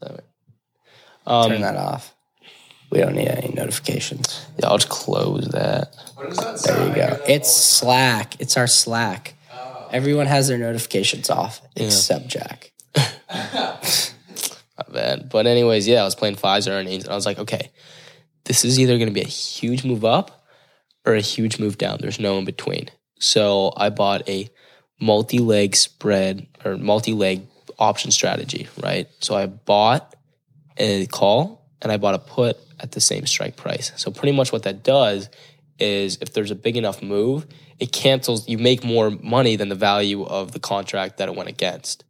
[0.00, 0.24] damn it.
[1.26, 2.14] um turn that off.
[2.90, 4.46] We don't need any notifications.
[4.58, 5.94] yeah, I'll just close that.
[6.14, 6.62] What is that?
[6.62, 7.18] There you go.
[7.26, 8.40] It's Slack.
[8.40, 9.34] It's our Slack.
[9.92, 12.72] Everyone has their notifications off except Jack.
[13.32, 15.28] Not bad.
[15.28, 17.70] But anyways, yeah, I was playing Pfizer earnings, and I was like, okay,
[18.44, 20.44] this is either going to be a huge move up
[21.04, 21.98] or a huge move down.
[22.00, 22.88] There's no in between.
[23.18, 24.48] So I bought a
[25.00, 27.46] multi-leg spread or multi-leg
[27.78, 29.08] option strategy, right?
[29.20, 30.14] So I bought
[30.76, 33.92] a call and I bought a put at the same strike price.
[33.96, 35.28] So pretty much what that does
[35.78, 37.46] is if there's a big enough move,
[37.82, 41.48] it cancels, you make more money than the value of the contract that it went
[41.48, 42.04] against,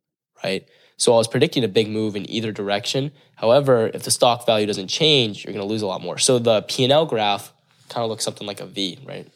[0.44, 0.62] right?
[0.98, 3.10] So I was predicting a big move in either direction.
[3.36, 6.18] However, if the stock value doesn't change, you're going to lose a lot more.
[6.18, 7.52] So the P&L graph
[7.88, 9.26] kind of looks something like a V, right?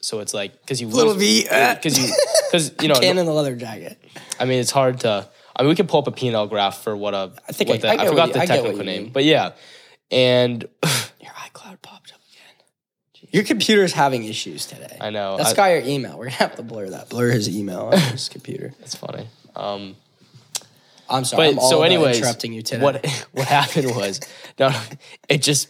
[0.00, 1.74] So it's like because you Little lose- V, uh.
[1.76, 2.14] because you
[2.50, 3.96] because you know Can in the leather jacket.
[4.38, 5.26] I mean, it's hard to.
[5.56, 7.32] I mean, we can pull up a P&L graph for what a.
[7.48, 8.78] I think what I- the, I I, get what forgot the I get what technical
[8.80, 9.12] you name, mean.
[9.12, 9.52] but yeah,
[10.10, 10.62] and
[11.22, 12.03] Your iCloud popped up again.
[13.34, 14.96] Your computer's having issues today.
[15.00, 16.16] I know That's I- got your email.
[16.16, 17.08] We're gonna have to blur that.
[17.08, 18.72] Blur his email on his computer.
[18.80, 19.26] it's funny.
[19.56, 19.96] Um,
[21.10, 21.52] I'm sorry.
[21.54, 22.80] but I'm so, anyways, interrupting you today.
[22.82, 24.20] what what happened was
[24.58, 24.80] no, no,
[25.28, 25.66] it just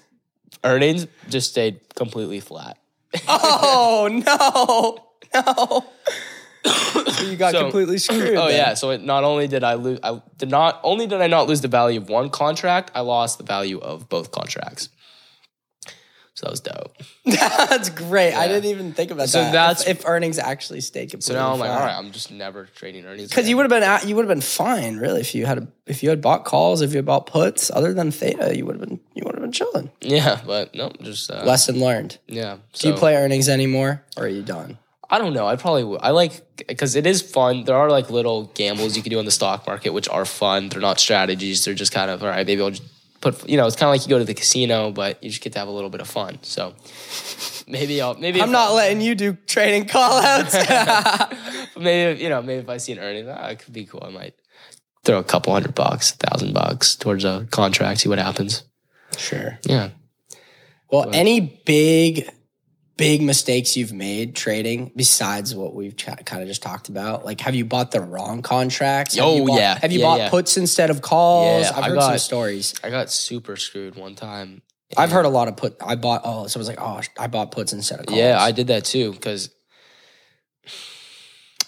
[0.62, 2.76] earnings just stayed completely flat.
[3.26, 4.98] Oh no,
[5.34, 5.84] no!
[7.10, 8.36] so you got So- completely screwed.
[8.36, 8.56] Oh then.
[8.56, 11.48] yeah, so it not only did I lose, I did not only did I not
[11.48, 14.90] lose the value of one contract, I lost the value of both contracts.
[16.36, 16.96] So that was dope.
[17.24, 18.34] that's great.
[18.34, 19.46] I didn't even think about So that.
[19.46, 21.22] So that's- if, if earnings actually stay completely.
[21.22, 23.70] So now I'm like, all right, I'm just never trading earnings Because you would have
[23.70, 26.20] been at, you would have been fine, really, if you had a, if you had
[26.20, 29.22] bought calls, if you had bought puts, other than theta, you would have been you
[29.24, 29.90] would have been chilling.
[30.00, 32.18] yeah, but no, just uh, Lesson learned.
[32.26, 32.56] yeah.
[32.72, 34.78] Do you play earnings anymore, or are you done?
[35.10, 35.46] I don't know.
[35.46, 36.00] I probably would.
[36.02, 37.62] I like because it is fun.
[37.64, 40.70] There are like little gambles you can do in the stock market, which are fun.
[40.70, 41.64] They're not strategies.
[41.64, 42.44] They're just kind of all right.
[42.44, 42.82] Maybe I'll just
[43.24, 45.42] put you know it's kind of like you go to the casino, but you just
[45.42, 46.38] get to have a little bit of fun.
[46.42, 46.74] So
[47.66, 50.54] maybe I'll maybe I'm not letting you do trading call outs.
[51.76, 54.02] maybe you know maybe if I see an earning, ah, it could be cool.
[54.04, 54.34] I might
[55.04, 58.62] throw a couple hundred bucks, a thousand bucks towards a contract, see what happens.
[59.16, 59.58] sure.
[59.64, 59.90] Yeah.
[60.90, 62.30] Well, any big,
[62.96, 67.24] big mistakes you've made trading besides what we've ch- kind of just talked about?
[67.24, 69.16] Like, have you bought the wrong contracts?
[69.16, 69.78] Have Oh, bought- yeah.
[69.80, 70.28] Have you Yeah, bought yeah.
[70.30, 71.64] puts instead of calls?
[71.64, 72.74] Yeah, I've I heard some stories.
[72.84, 74.62] I got super screwed one time.
[74.96, 75.76] I've heard a lot of put.
[75.84, 76.20] I bought.
[76.24, 78.18] Oh, someone's like, oh, I bought puts instead of calls.
[78.18, 79.50] Yeah, I did that too because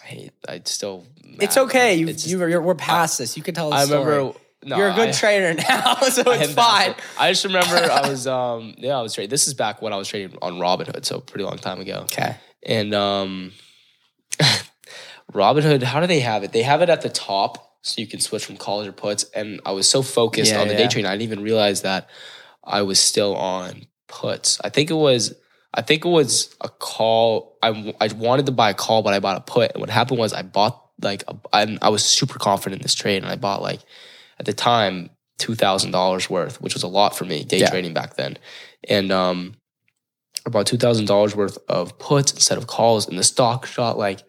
[0.05, 0.33] I hate.
[0.49, 1.05] I still.
[1.41, 1.95] It's okay.
[1.97, 3.37] You, just- you, you're, we're past this.
[3.37, 3.70] You can tell.
[3.70, 4.05] The I story.
[4.16, 4.39] remember.
[4.65, 6.95] No, you're a good I- trader now, so I it's fine.
[7.19, 9.31] I just remember I was um yeah I was trading.
[9.31, 12.01] This is back when I was trading on Robinhood, so pretty long time ago.
[12.05, 12.37] Okay.
[12.65, 13.53] And um,
[15.33, 16.53] Robinhood, how do they have it?
[16.53, 19.25] They have it at the top, so you can switch from calls or puts.
[19.35, 20.81] And I was so focused Yeah, on the yeah.
[20.81, 22.09] day trading, I didn't even realize that
[22.65, 24.61] I was still on puts.
[24.63, 25.35] I think it was.
[25.75, 27.59] I think it was a call.
[27.63, 29.73] I, I wanted to buy a call, but I bought a put.
[29.73, 32.95] And what happened was I bought like a, I, I was super confident in this
[32.95, 33.81] trade, and I bought like
[34.39, 37.70] at the time two thousand dollars worth, which was a lot for me day Yeah.
[37.70, 38.39] trading back then.
[38.89, 39.55] And um,
[40.45, 44.22] about two thousand dollars worth of puts instead of calls, and the stock shot like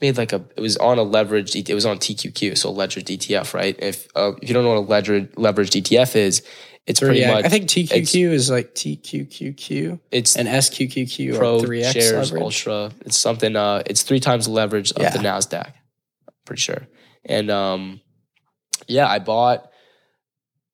[0.00, 0.44] made like a.
[0.56, 1.68] It was on a leveraged.
[1.68, 3.76] It was on TQQ, so leveraged ETF, right?
[3.78, 6.42] If uh, if you don't know what a leveraged leveraged ETF is,
[6.86, 11.60] it's pretty yeah, much I think TQQ is like TQQQ it's an SQQQ Pro or
[11.60, 12.42] 3X shares leverage.
[12.42, 12.90] Ultra.
[13.04, 13.54] It's something.
[13.54, 15.10] Uh, it's three times the leverage of Yeah.
[15.10, 15.66] the Nasdaq.
[15.66, 16.88] I'm pretty sure.
[17.24, 18.00] And um,
[18.90, 19.70] yeah, I bought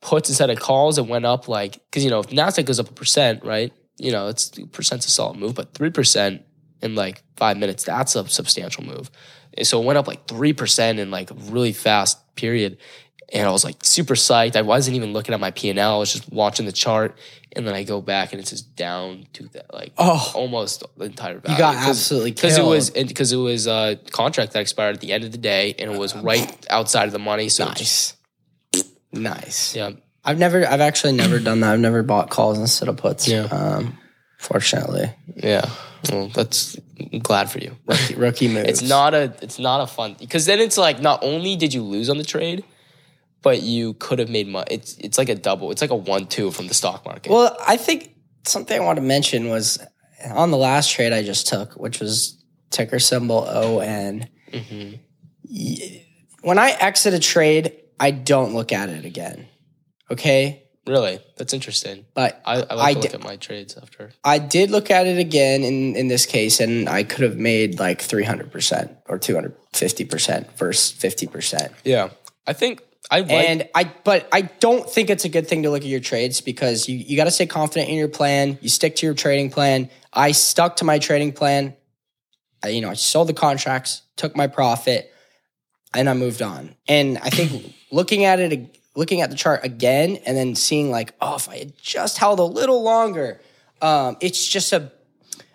[0.01, 0.99] puts instead of calls.
[0.99, 3.73] It went up like because you know if Nasdaq goes up a percent, right?
[3.99, 6.43] You know it's percent's a solid move, but three percent
[6.83, 9.11] in like five minutes that's a substantial move.
[9.55, 12.79] And so it went up like three percent in like a really fast period.
[13.33, 14.55] And I was like super psyched.
[14.55, 15.97] I wasn't even looking at my P and L.
[15.97, 17.19] I was just watching the chart,
[17.53, 20.31] and then I go back and it's just down to that like Oh.
[20.35, 21.55] almost the entire value.
[21.57, 22.71] You got absolutely because it killed.
[22.71, 25.91] was because it was a contract that expired at the end of the day, and
[25.93, 27.49] it was right outside of the money.
[27.49, 28.15] So it just-
[28.73, 29.77] nice, nice.
[29.77, 29.91] yeah,
[30.25, 31.73] I've never, I've actually never done that.
[31.73, 33.27] I've never bought calls instead of puts.
[33.27, 33.43] Yeah.
[33.51, 33.99] Um,
[34.39, 35.69] fortunately, yeah.
[36.13, 36.77] Well, that's
[37.13, 37.77] I'm glad for you.
[37.87, 38.69] rookie, rookie moves.
[38.69, 41.83] It's not a it's not a fun because then it's like not only did you
[41.83, 42.63] lose on the trade,
[43.47, 44.67] but you could have made money.
[44.73, 45.71] It's it's like a double.
[45.71, 47.31] It's like a one two from the stock market.
[47.31, 48.11] Well, I think
[48.45, 49.79] something I want to mention was
[50.33, 54.27] on the last trade I just took, which was ticker symbol ON.
[54.53, 54.99] Mhm.
[56.43, 59.47] When I exit a trade, I don't look at it again.
[60.11, 60.65] Okay.
[60.85, 62.05] Really, that's interesting.
[62.15, 64.11] But I, I like I look at my trades after.
[64.25, 67.79] I did look at it again in, in this case, and I could have made
[67.79, 71.73] like 300% or 250% versus 50%.
[71.85, 72.11] Yeah,
[72.47, 73.31] I think I like.
[73.31, 76.41] and I, but I don't think it's a good thing to look at your trades
[76.41, 78.59] because you, you got to stay confident in your plan.
[78.61, 79.91] You stick to your trading plan.
[80.13, 81.75] I stuck to my trading plan.
[82.65, 85.13] I, you know, I sold the contracts, took my profit,
[85.95, 86.75] and I moved on.
[86.89, 91.15] And I think looking at it, looking at the chart again, and then seeing like,
[91.21, 93.41] oh, if I had just held a little longer,
[93.83, 94.91] um, it's just a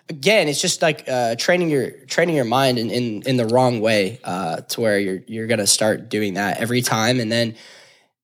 [0.10, 3.82] again, it's just like uh, training your training your mind in in, in the wrong
[3.82, 7.56] way uh, to where you're you're gonna start doing that every time, and then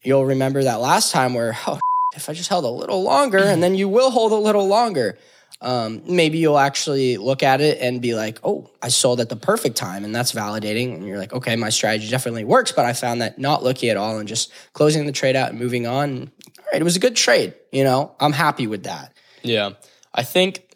[0.04, 1.80] you'll remember that last time where oh,
[2.16, 5.18] if I just held a little longer, and then you will hold a little longer.
[5.60, 9.36] Um, maybe you'll actually look at it and be like, "Oh, I sold at the
[9.36, 10.94] perfect time," and that's validating.
[10.94, 13.98] And you're like, "Okay, my strategy definitely works." But I found that not looking at
[13.98, 16.32] all and just closing the trade out and moving on.
[16.60, 17.56] All right, it was a good trade.
[17.72, 19.14] You know, I'm happy with that.
[19.42, 19.72] Yeah,
[20.14, 20.67] I think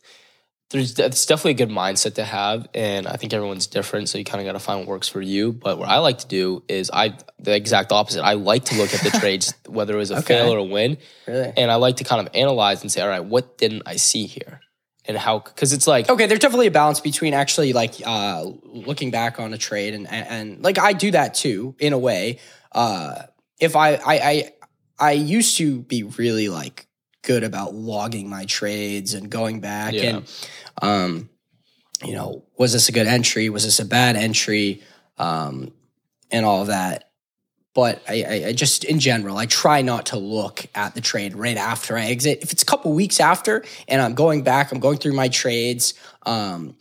[0.71, 4.23] there's it's definitely a good mindset to have, and I think everyone's different, so you
[4.23, 5.51] kind of got to find what works for you.
[5.53, 8.23] But what I like to do is I the exact opposite.
[8.23, 10.35] I like to look at the trades, whether it was a Okay.
[10.35, 10.97] fail or a win,
[11.27, 11.53] Really.
[11.57, 14.25] and I like to kind of analyze and say, all right, what didn't I see
[14.25, 14.61] here,
[15.05, 15.39] and how?
[15.39, 19.53] Because it's like Okay, there's definitely a balance between actually like uh, looking back on
[19.53, 22.39] a trade and, and and like I do that too in a way.
[22.71, 23.23] Uh,
[23.59, 24.53] if I I I
[24.99, 26.85] I used to be really like
[27.23, 30.17] good about logging my trades and going back Yeah.
[30.17, 30.31] and
[30.81, 31.29] um,
[32.03, 33.49] you know, was this a good entry?
[33.49, 34.81] Was this a bad entry?
[35.17, 35.71] Um,
[36.31, 37.09] and all of that.
[37.73, 41.35] But I, I, I just, in general, I try not to look at the trade
[41.35, 42.39] right after I exit.
[42.41, 45.93] If it's a couple weeks after and I'm going back, I'm going through my trades,
[46.25, 46.75] um,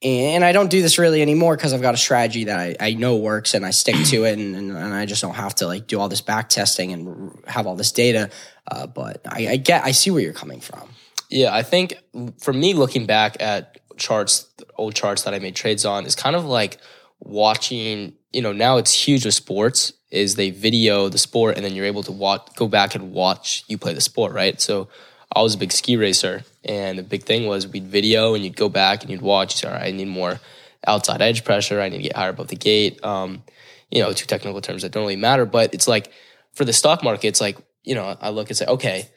[0.00, 2.94] and I don't do this really anymore because I've got a strategy that I, I
[2.94, 5.66] know works and I stick to it, and, and, and I just don't have to
[5.66, 8.30] like do all this back testing and r- have all this data.
[8.70, 10.88] Uh, but I, I get, I see where you're coming from.
[11.30, 11.94] Yeah, I think
[12.38, 14.46] for me, looking back at charts,
[14.76, 16.78] old charts that I made trades on, is kind of like
[17.20, 18.14] watching.
[18.32, 21.86] You know, now it's huge with sports, is they video the sport and then you're
[21.86, 24.60] able to watch go back and watch you play the sport, right?
[24.60, 24.88] So
[25.34, 28.56] I was a big ski racer and the big thing was we'd video and you'd
[28.56, 30.40] go back and you'd watch, you say, all right, I need more
[30.86, 33.02] outside edge pressure, I need to get higher above the gate.
[33.04, 33.42] Um,
[33.90, 35.44] you know, two technical terms that don't really matter.
[35.44, 36.12] But it's like
[36.52, 37.56] for the stock market, it's like,
[37.88, 39.08] you know, I look and say, okay,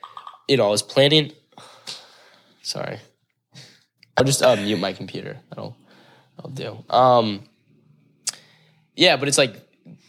[0.47, 1.33] you know, I was planning
[2.61, 2.99] sorry.
[4.15, 5.37] I'll just uh, mute my computer.
[5.49, 5.75] That'll
[6.39, 6.83] I'll do.
[6.89, 7.43] Um
[8.95, 9.55] yeah, but it's like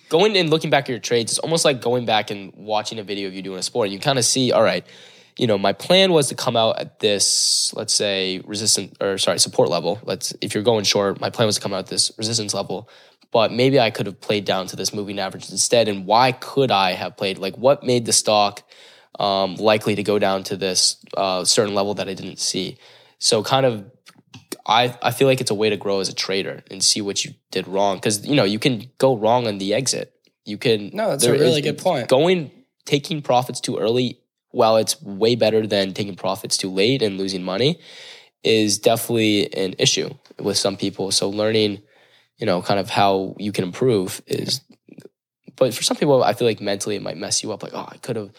[0.09, 3.03] going and looking back at your trades, it's almost like going back and watching a
[3.03, 3.87] video of you doing a sport.
[3.87, 4.87] And you kind of see, all right,
[5.37, 9.41] you know, my plan was to come out at this, let's say, resistance or sorry,
[9.41, 9.99] support level.
[10.05, 12.89] Let's if you're going short, my plan was to come out at this resistance level.
[13.33, 15.89] But maybe I could have played down to this moving average instead.
[15.89, 17.39] And why could I have played?
[17.39, 18.63] Like, what made the stock
[19.19, 22.79] um, likely to go down to this uh, certain level that I didn't see?
[23.19, 23.91] So, kind of
[24.67, 27.25] I, I feel like it's a way to grow as a trader and see what
[27.25, 30.15] you did wrong because you know you can go wrong on the exit.
[30.45, 32.09] You can No, that's a really good point.
[32.09, 32.51] Going
[32.85, 34.19] taking profits too early,
[34.51, 37.81] while it's way better than taking profits too late and losing money,
[38.43, 41.11] is definitely an issue with some people.
[41.11, 41.83] So learning,
[42.43, 44.61] you know, kind of how you can improve is.
[45.55, 47.63] But for some people, I feel like mentally it might mess you up.
[47.63, 48.33] Like, oh, I could have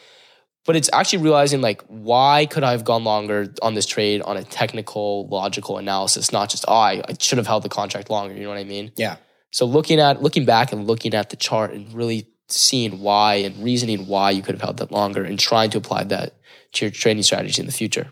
[0.66, 4.38] but it's actually realizing like why could I have gone longer on this trade on
[4.38, 8.34] a technical, logical analysis, not just oh I, I should have held the contract longer.
[8.34, 8.92] You know what I mean?
[8.96, 9.18] Yeah.
[9.52, 13.64] So looking at looking back and looking at the chart and really seeing why and
[13.64, 16.36] reasoning why you could have held that longer and trying to apply that
[16.74, 18.12] to your trading strategy in the future.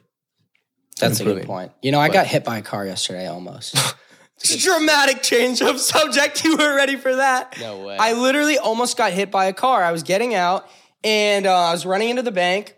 [1.00, 1.72] That's a good point.
[1.82, 3.76] You know, I got hit by a car yesterday almost.
[4.42, 6.44] Dramatic change of subject.
[6.52, 7.58] You were ready for that.
[7.60, 7.98] No way.
[7.98, 9.84] I literally almost got hit by a car.
[9.84, 10.68] I was getting out
[11.04, 12.76] and uh, I was running into the bank.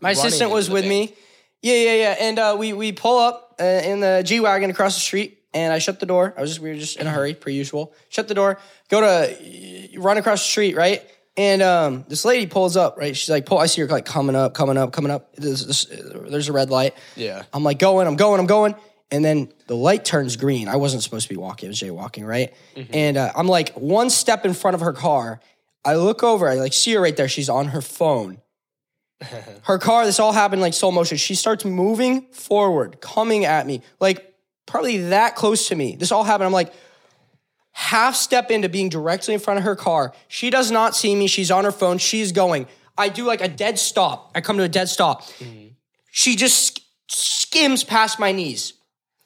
[0.00, 1.14] My Running assistant was with me.
[1.62, 2.16] Yeah, yeah, yeah.
[2.20, 5.72] And uh, we we pull up uh, in the G wagon across the street, and
[5.72, 6.34] I shut the door.
[6.36, 7.94] I was just we were just in a hurry, per usual.
[8.08, 8.58] Shut the door.
[8.90, 11.02] Go to run across the street, right?
[11.36, 13.16] And um, this lady pulls up, right?
[13.16, 13.58] She's like, pull.
[13.58, 15.34] I see her like coming up, coming up, coming up.
[15.34, 16.94] There's, there's a red light.
[17.16, 17.42] Yeah.
[17.52, 18.76] I'm like going, I'm going, I'm going.
[19.10, 20.66] And then the light turns green.
[20.66, 22.52] I wasn't supposed to be walking, I was jaywalking, right?
[22.90, 25.40] And uh, I'm like one step in front of her car.
[25.84, 27.28] I look over, I like see her right there.
[27.28, 28.40] She's on her phone.
[29.62, 31.16] her car, this all happened like slow motion.
[31.16, 34.34] She starts moving forward, coming at me, like
[34.66, 35.96] probably that close to me.
[35.96, 36.46] This all happened.
[36.46, 36.72] I'm like,
[37.72, 40.12] half step into being directly in front of her car.
[40.28, 41.26] She does not see me.
[41.26, 41.98] She's on her phone.
[41.98, 42.66] She's going.
[42.96, 44.30] I do like a dead stop.
[44.34, 45.24] I come to a dead stop.
[46.10, 48.72] She just sk- skims past my knees.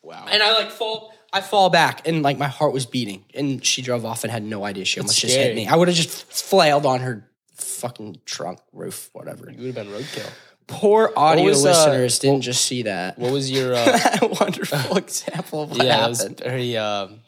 [0.09, 0.27] Wow.
[0.31, 3.25] And I like fall, I fall back and like my heart was beating.
[3.35, 5.67] And she drove off and had no idea she almost just hit me.
[5.67, 9.51] I would have just flailed on her fucking trunk, roof, whatever.
[9.51, 10.31] You would have been roadkill.
[10.67, 13.19] Poor audio was, uh, listeners didn't just see that.
[13.19, 16.41] What was your uh, Wonderful example of what yeah, happened.
[16.41, 17.21] very um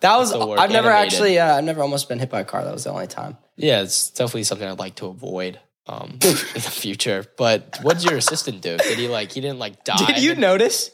[0.00, 0.32] that was?
[0.32, 1.12] I've never Animated.
[1.12, 2.64] actually, uh, I've never almost been hit by a car.
[2.64, 3.36] That was the only time.
[3.56, 7.24] yeah, it's definitely something I'd like to avoid um in the future.
[7.36, 8.76] But what did your assistant do?
[8.76, 10.06] Did he like he didn't like die?
[10.06, 10.90] Did you notice?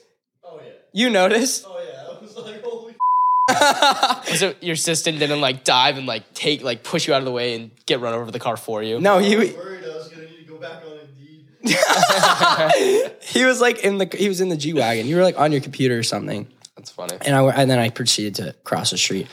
[0.95, 1.07] Yeah.
[1.07, 1.65] You noticed?
[1.67, 2.17] Oh yeah.
[2.17, 2.95] I was like, holy.
[4.39, 7.33] So your assistant didn't like dive and like take like push you out of the
[7.33, 9.01] way and get run over the car for you.
[9.01, 11.45] No, I was he worried I was gonna need to go back on Indeed.
[13.23, 15.07] he was like in the he was in the G wagon.
[15.07, 17.17] You were like on your computer or something, That's funny.
[17.21, 19.29] and I and then I proceeded to cross the street.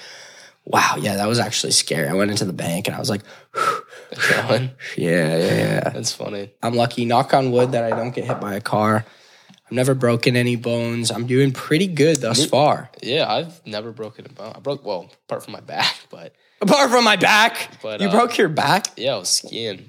[0.66, 2.07] Wow, yeah, that was actually scary.
[2.07, 3.22] I went into the bank and I was like,
[3.55, 5.89] yeah, yeah, yeah.
[5.89, 6.51] That's funny.
[6.62, 7.05] I'm lucky.
[7.05, 9.03] Knock on wood that I don't get hit by a car.
[9.72, 11.11] I've never broken any bones.
[11.11, 12.89] I'm doing pretty good thus far.
[13.01, 14.51] Yeah, I've never broken a bone.
[14.53, 18.11] I broke well, apart from my back, but Apart from my back, But, you uh,
[18.11, 18.88] broke your back.
[18.97, 19.86] yeah, I was skiing.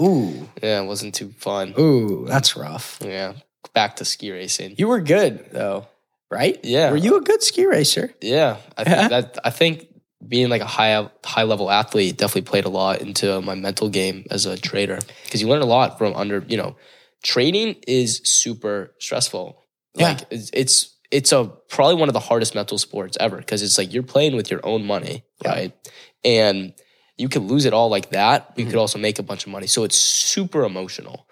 [0.00, 1.74] Ooh, Yeah, it wasn't too fun.
[1.78, 2.98] ooh, that's rough.
[3.00, 3.34] Yeah,
[3.72, 4.74] back to ski racing.
[4.78, 5.86] You were good though,
[6.28, 6.58] right?
[6.64, 6.90] Yeah.
[6.90, 8.12] Were you a good ski racer?
[8.20, 9.08] Yeah, I think Yeah.
[9.08, 9.86] that I think
[10.26, 14.26] being like a high high level athlete definitely played a lot into my mental game
[14.30, 16.74] as a trader because you learn a lot from under you know
[17.22, 19.62] trading is super stressful.
[19.94, 20.08] Yeah.
[20.10, 23.76] Like it's it's, it's a probably one of the hardest mental sports ever because it's
[23.78, 25.50] like you're playing with your own money, Yeah.
[25.50, 25.90] right?
[26.24, 26.72] And
[27.16, 28.48] you could lose it all like that.
[28.50, 28.70] But you Mm-hmm.
[28.72, 29.66] could also make a bunch of money.
[29.66, 31.26] So it's super emotional.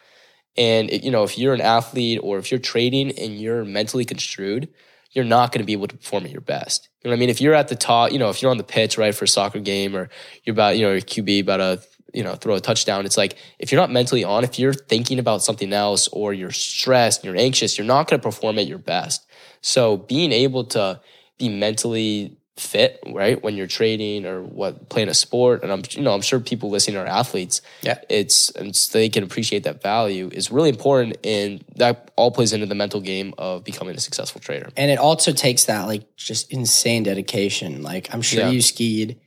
[0.56, 4.04] And it, you know, if you're an athlete or if you're trading and you're mentally
[4.04, 4.68] construed,
[5.12, 6.88] you're not going to be able to perform at your best.
[7.02, 7.30] You know what I mean?
[7.30, 9.28] If you're at the top, you know, if you're on the pitch, right, for a
[9.28, 10.10] soccer game or
[10.44, 11.80] you're about, you know, your QB about to,
[12.14, 15.18] you know, throw a touchdown, it's like if you're not mentally on, if you're thinking
[15.18, 18.78] about something else or you're stressed, you're anxious, you're not going to perform at your
[18.78, 19.26] best.
[19.60, 21.00] So being able to
[21.38, 26.02] be mentally fit, right, when you're trading or what playing a sport, and I'm, you
[26.02, 27.60] know, I'm sure people listening are athletes.
[27.82, 27.98] Yeah.
[28.08, 32.52] it's and so they can appreciate that value is really important, and that all plays
[32.52, 34.70] into the mental game of becoming a successful trader.
[34.76, 37.82] And it also takes that like just insane dedication.
[37.82, 38.50] Like I'm sure Yeah.
[38.50, 39.20] you skied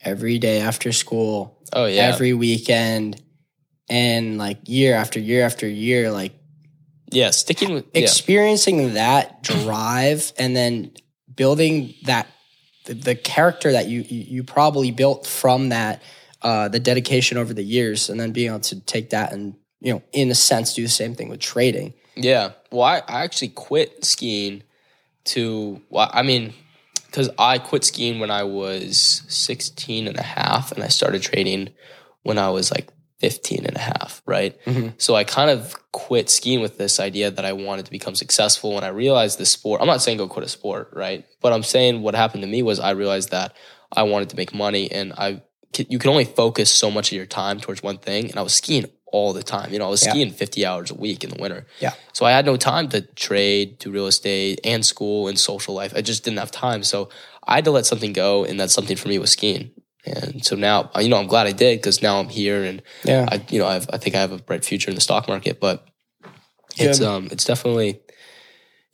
[0.00, 2.02] every day after school, Oh yeah.
[2.02, 3.20] every weekend,
[3.88, 6.32] and like year after year after year, like
[7.10, 7.30] yeah.
[7.30, 8.02] Sticking with yeah.
[8.02, 10.92] experiencing that drive and then
[11.34, 12.26] building that
[12.86, 16.02] the, the character that you, you you probably built from that
[16.40, 19.92] uh, the dedication over the years and then being able to take that and you
[19.92, 22.52] know in a sense do the same thing with trading Yeah.
[22.70, 24.62] Well, I, I actually quit skiing
[25.24, 26.52] to, well, I mean,
[27.12, 31.68] because I quit skiing when I was 16 and a half and I started trading
[32.22, 32.90] when I was like
[33.20, 34.58] 15 and a half, right?
[34.64, 34.94] Mhm.
[34.96, 38.76] So I kind of quit skiing with this idea that I wanted to become successful.
[38.76, 41.26] And I realized the sport, I'm not saying go quit a sport, right?
[41.42, 43.54] But I'm saying what happened to me was I realized that
[43.94, 45.42] I wanted to make money and I,
[45.76, 48.30] you can only focus so much of your time towards one thing.
[48.30, 49.72] And I was skiing all the time.
[49.72, 50.10] You know, I was Yeah.
[50.12, 51.66] skiing 50 hours a week in the winter.
[51.80, 51.92] Yeah.
[52.12, 55.92] So I had no time to trade, do real estate, and school and social life.
[55.94, 56.82] I just didn't have time.
[56.82, 57.08] So
[57.46, 59.70] I had to let something go, and that something for me was skiing.
[60.04, 63.28] And so now, you know, I'm glad I did because now I'm here, and yeah
[63.30, 65.60] I, you know, I've, I think I have a bright future in the stock market.
[65.60, 65.86] But
[66.76, 67.06] it's Good.
[67.06, 68.00] um, it's definitely,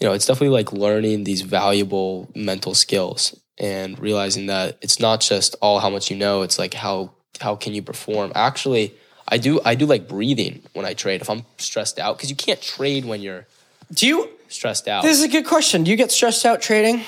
[0.00, 5.20] you know, it's definitely like learning these valuable mental skills and realizing that it's not
[5.20, 6.42] just all how much you know.
[6.42, 8.32] It's like how how can you perform.
[8.34, 8.94] Actually,
[9.28, 12.36] I do I do like breathing when I trade if I'm stressed out because you
[12.36, 13.46] can't trade when you're
[13.92, 15.02] do you stressed out.
[15.02, 17.02] this is a good question do you get stressed out trading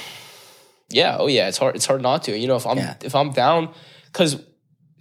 [0.92, 1.76] yeah, oh yeah, it's hard.
[1.76, 2.36] It's hard not to.
[2.36, 2.94] You know, if I'm Yeah.
[3.02, 3.72] if I'm down,
[4.06, 4.42] because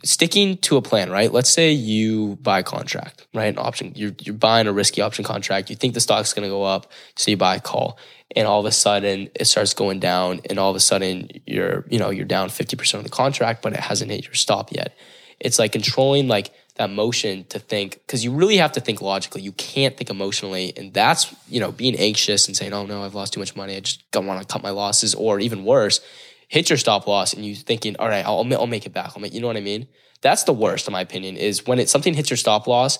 [0.06, 1.32] sticking to a plan, right?
[1.32, 3.48] Let's say you buy a contract, right?
[3.48, 3.94] An option.
[3.96, 5.70] You're you're buying a risky option contract.
[5.70, 7.98] You think the stock's going to go up, so you buy a call,
[8.36, 11.86] and all of a sudden it starts going down, and all of a sudden you're
[11.90, 14.72] you know you're down fifty percent of the contract, but it hasn't hit your stop
[14.72, 14.96] yet.
[15.40, 19.42] It's like controlling like that motion to think because you really have to think logically.
[19.42, 23.14] You can't think emotionally, and that's you know being anxious and saying, "Oh no, I've
[23.14, 23.76] lost too much money.
[23.76, 26.00] I just don't want to cut my losses," or even worse,
[26.48, 29.22] hit your stop loss and you thinking, "All right, I'll I'll make it back." I'll
[29.22, 29.88] make you know what I mean.
[30.22, 32.98] That's the worst, in my opinion, is when it something hits your stop loss,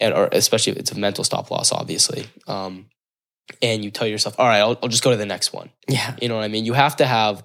[0.00, 2.26] and or especially if it's a mental stop loss, obviously.
[2.46, 2.86] Um,
[3.60, 6.16] and you tell yourself, "All right, I'll, I'll just go to the next one." yeah
[6.20, 6.64] You know what I mean?
[6.64, 7.44] You have to have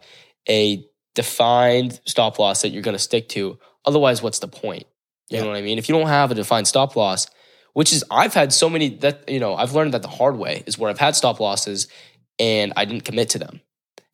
[0.49, 3.59] a defined stop loss that you're going to stick to.
[3.86, 4.86] Otherwise, what's the point?
[5.30, 5.43] You Yeah.
[5.43, 5.78] know what I mean?
[5.78, 7.28] If you don't have a defined stop loss,
[7.74, 10.63] which is I've had so many that you know I've learned that the hard way
[10.65, 11.88] is where I've had stop losses
[12.39, 13.61] and I didn't commit to them,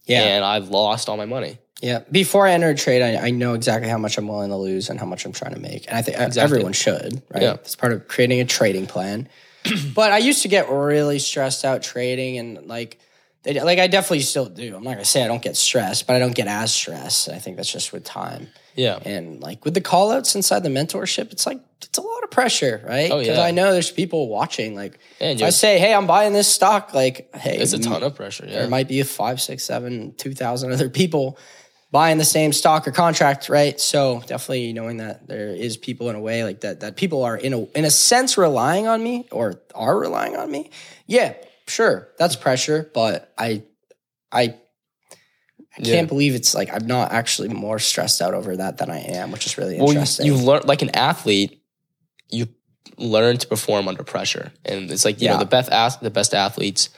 [0.05, 1.57] yeah and I've lost all my money.
[1.81, 4.57] yeah before i enter a trade I, I know exactly how much i'm willing to
[4.57, 6.43] lose and how much i'm trying to make and i think uh, Exactly.
[6.57, 7.53] everyone should right Yeah.
[7.53, 9.29] it's part of creating a trading plan
[9.95, 12.99] but i used to get really stressed out trading and like
[13.53, 16.19] like i definitely still do i'm not gonna say i don't get stressed but i
[16.19, 19.81] don't get as stressed i think that's just with time Yeah, and like with the
[19.81, 23.23] call outs inside the mentorship it's like it's a lot of pressure right Oh, yeah.
[23.23, 26.93] Because I know there's people watching like if i say hey i'm buying this stock
[26.93, 28.45] like hey it's a ton of pressure.
[28.45, 31.37] Yeah, there might be five, six, seven, two thousand other people
[31.91, 33.79] buying the same stock or contract, right?
[33.79, 37.35] So definitely knowing that there is people in a way like that that people are
[37.35, 40.69] in a in a sense relying on me or are relying on me.
[41.07, 41.33] Yeah,
[41.69, 43.63] sure, that's pressure, but I
[44.31, 44.55] I I
[45.77, 45.95] Yeah.
[45.95, 49.31] can't believe it's like I'm not actually more stressed out over that than I am,
[49.31, 50.25] which is really well, you, interesting.
[50.25, 51.61] you learn like an athlete,
[52.29, 52.47] you
[52.97, 55.33] learn to perform under pressure, and it's like you Yeah.
[55.33, 56.89] know the best ath- the best athletes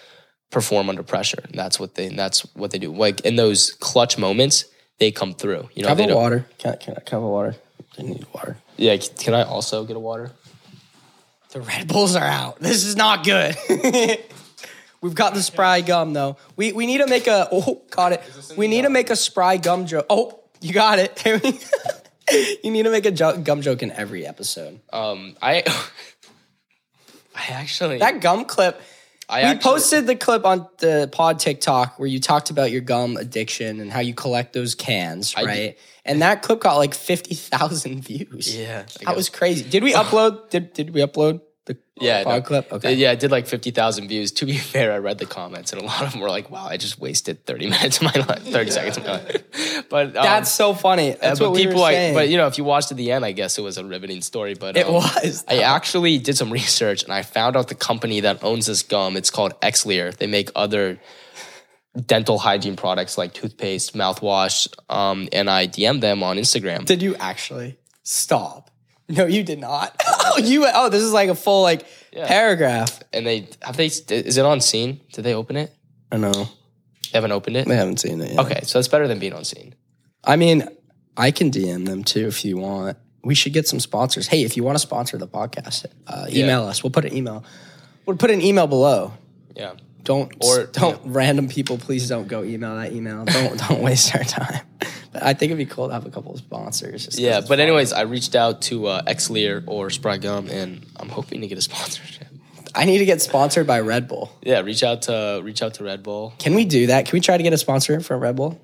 [0.50, 1.42] perform under pressure.
[1.48, 2.92] And that's what they that's what they do.
[2.94, 4.66] Like in those clutch moments,
[5.00, 5.70] they come through.
[5.74, 6.46] You know, Can I they have a water?
[6.58, 7.56] Can I, can I, can I have a water?
[8.00, 8.58] I need water.
[8.78, 10.32] Yeah, can I also get a water?
[11.52, 12.60] The Red Bulls are out.
[12.62, 13.56] This is not good.
[15.02, 16.38] We've got the spry gum though.
[16.56, 18.22] We we need to make a oh got it.
[18.56, 20.06] We need to make a spry gum joke.
[20.10, 21.22] Oh, you got it.
[22.64, 24.80] you need to make a jo- gum joke in every episode.
[24.94, 25.64] Um, I,
[27.36, 28.80] I actually, That gum clip.
[29.28, 32.82] I we actually, posted the clip on the pod TikTok where you talked about your
[32.82, 35.78] gum addiction and how you collect those cans, I right?
[36.04, 38.56] And that clip got like fifty thousand views.
[38.56, 39.68] Yeah, that was crazy.
[39.68, 40.50] Did we upload?
[40.50, 41.42] Did did we upload
[42.02, 42.42] Yeah, no.
[42.42, 42.72] clip?
[42.72, 42.94] Okay.
[42.94, 44.32] Yeah, I did like fifty thousand views.
[44.34, 46.66] To be fair, I read the comments, and a lot of them were like, "Wow,
[46.66, 50.14] I just wasted thirty minutes of my life, thirty seconds of my life." But um,
[50.14, 51.12] That's so funny.
[51.12, 51.96] That's but what we people like.
[51.96, 52.14] saying.
[52.14, 54.22] But you know, if you watched to the end, I guess it was a riveting
[54.22, 54.56] story.
[54.56, 55.44] But It um, was.
[55.48, 59.18] I actually did some research, and I found out the company that owns this gum.
[59.18, 60.16] It's called Xlear.
[60.16, 61.00] They make other
[62.06, 66.86] dental hygiene products like toothpaste, mouthwash, um, and I DM'd them on Instagram.
[66.86, 68.71] Did you actually stop?
[69.12, 69.96] No, you did not.
[70.34, 70.66] Oh, you.
[70.74, 72.26] Oh, this is like a full like Yeah.
[72.26, 73.02] paragraph.
[73.12, 75.02] and they have they is it on seen?
[75.12, 75.74] Did they open it?
[76.12, 76.32] I know.
[76.32, 76.48] They
[77.18, 77.68] haven't opened it.
[77.68, 78.40] They haven't seen it yet.
[78.40, 79.76] Okay, so that's better than being on seen.
[80.24, 80.70] I mean,
[81.18, 82.98] I can DM them too if you want.
[83.26, 84.28] We should get some sponsors.
[84.28, 86.82] Hey, if you want to sponsor the podcast, uh, email us.
[86.82, 87.44] We'll put an email.
[88.06, 89.12] We'll put an email below.
[89.58, 89.74] Yeah.
[90.04, 91.78] Don't Or- don't random people.
[91.78, 93.26] Please don't go email that email.
[93.26, 94.62] Don't don't waste our time.
[95.14, 97.20] But i think it'd be cool to have a couple of sponsors.
[97.20, 97.60] Yeah, but fun.
[97.60, 101.58] anyways, I reached out to uh, Xlear or Spry Gum, and I'm hoping to get
[101.58, 102.28] a sponsorship.
[102.76, 104.32] I need to get sponsored by Red Bull.
[104.42, 106.34] Yeah, reach out to reach out to Red Bull.
[106.40, 107.06] Can we do that?
[107.06, 108.62] Can we try to get a sponsor from Red Bull?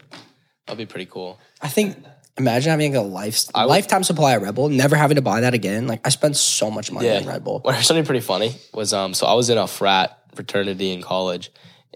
[0.65, 1.39] that'd be pretty cool.
[1.61, 1.97] I think.
[2.39, 5.55] Imagine having a life, would- lifetime supply of Red Bull, never having to buy that
[5.55, 5.87] again.
[5.87, 7.61] Like I spent so much money Yeah, on Red Bull.
[7.61, 9.15] What something pretty funny was um.
[9.15, 11.51] So I was in a frat fraternity in college,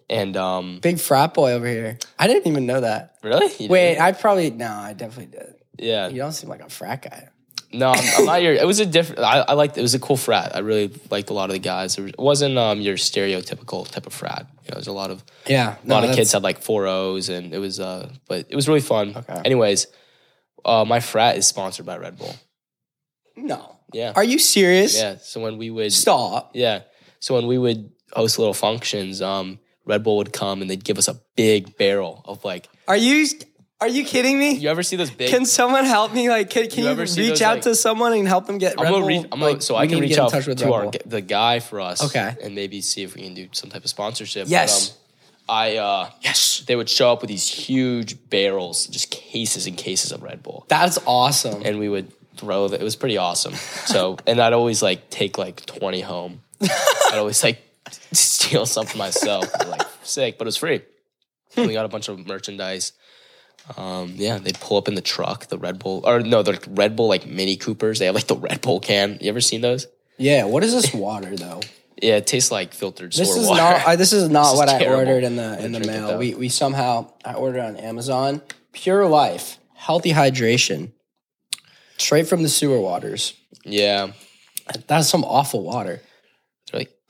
[0.10, 0.80] and um.
[0.82, 1.98] Big frat boy over here.
[2.20, 3.16] I didn't even know that.
[3.24, 3.52] Really?
[3.60, 4.00] You Wait, did?
[4.02, 5.56] I probably no, I definitely did.
[5.78, 6.08] yeah.
[6.10, 7.30] You don't seem like a frat guy.
[7.74, 8.54] No, I'm, I'm not your.
[8.54, 9.22] It was a different.
[9.22, 9.78] I, I liked.
[9.78, 10.54] It was a cool frat.
[10.54, 11.98] I really liked a lot of the guys.
[11.98, 14.46] It wasn't um your stereotypical type of frat.
[14.66, 17.30] You know, there's a lot of Yeah, a lot of kids had like four O's,
[17.30, 19.14] and it was uh, but it was really fun.
[19.16, 19.42] Okay.
[19.46, 19.88] Anyways,
[20.66, 22.36] uh, my frat is sponsored by Red Bull.
[23.38, 24.12] No, Yeah.
[24.16, 24.98] are you serious?
[24.98, 25.16] yeah.
[25.22, 26.52] So when we would Stop.
[26.54, 26.82] Yeah.
[27.20, 30.98] So when we would host little functions, um, Red Bull would come and they'd give
[30.98, 32.70] us a big barrel of like.
[32.88, 33.26] Are you?
[33.80, 34.52] Are you kidding me?
[34.54, 35.32] You ever see those big?
[35.32, 36.30] Can someone help me?
[36.30, 38.76] Like, can, can You you, reach those, out like- to someone and help them get
[38.78, 39.02] I'm Red Bull?
[39.08, 40.92] reach, I'm gonna, Like, so I can need to reach out to Red our Bull.
[41.08, 42.36] the guy for us, Okay.
[42.44, 44.48] and maybe see if we can do some type of sponsorship.
[44.50, 44.90] Yes.
[44.90, 44.98] But, um,
[45.58, 50.12] I uh, Yes, they would show up with these huge barrels, just cases and cases
[50.12, 51.64] of Red Bull, that's awesome.
[51.66, 52.68] and we would throw.
[52.68, 53.56] The, it was pretty awesome.
[53.88, 56.42] So, and I'd always like take like 20 home.
[56.62, 57.60] I'd always like
[58.12, 60.82] steal some for myself, like sick, but it was free.
[61.58, 62.94] we got a bunch of merchandise.
[63.78, 66.96] Um, yeah, they pull up in the truck, the Red Bull, or no, the Red
[66.96, 68.00] Bull like Mini Coopers.
[68.00, 69.18] They have like the Red Bull can.
[69.22, 69.88] You ever seen those?
[70.18, 71.62] yeah, what is this water though?
[72.02, 73.62] Yeah, it tastes like filtered This sewer is water.
[73.62, 73.86] not.
[73.86, 75.98] Uh, this is not This is what I ordered in the in the gonna drink
[76.04, 76.18] it, mail.
[76.18, 78.42] We we somehow I ordered on Amazon.
[78.72, 80.94] Pure Life, healthy hydration,
[82.00, 83.36] straight from the sewer waters.
[83.66, 84.14] yeah,
[84.88, 86.02] That's some awful water.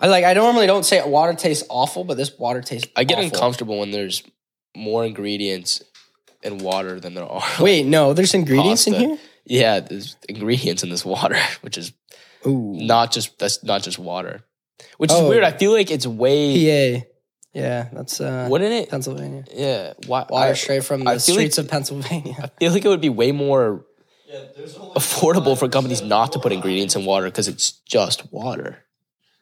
[0.02, 0.38] It's really- I like.
[0.38, 2.88] I normally don't say water tastes awful, but this water tastes.
[2.96, 3.26] I get awful.
[3.26, 4.24] uncomfortable when there's
[4.76, 5.82] more ingredients
[6.44, 7.44] in water than there are.
[7.60, 9.18] Wait, no, there's ingredients in here.
[9.46, 11.92] Yeah, there's ingredients in this water, which is
[12.48, 14.44] Ooh, not just that's not just water.
[14.98, 15.30] Which is Oh.
[15.30, 15.44] weird.
[15.44, 17.06] I feel like it's way PA.
[17.54, 18.90] Yeah, that's uh, wouldn't it?
[18.90, 19.44] Pennsylvania.
[19.54, 22.36] Yeah, why, Water I, straight from I the feel like- streets of Pennsylvania.
[22.42, 23.86] I feel like it would be way more
[24.26, 24.40] Yeah,
[24.96, 28.86] affordable for companies not to put ingredients in water because it's just water,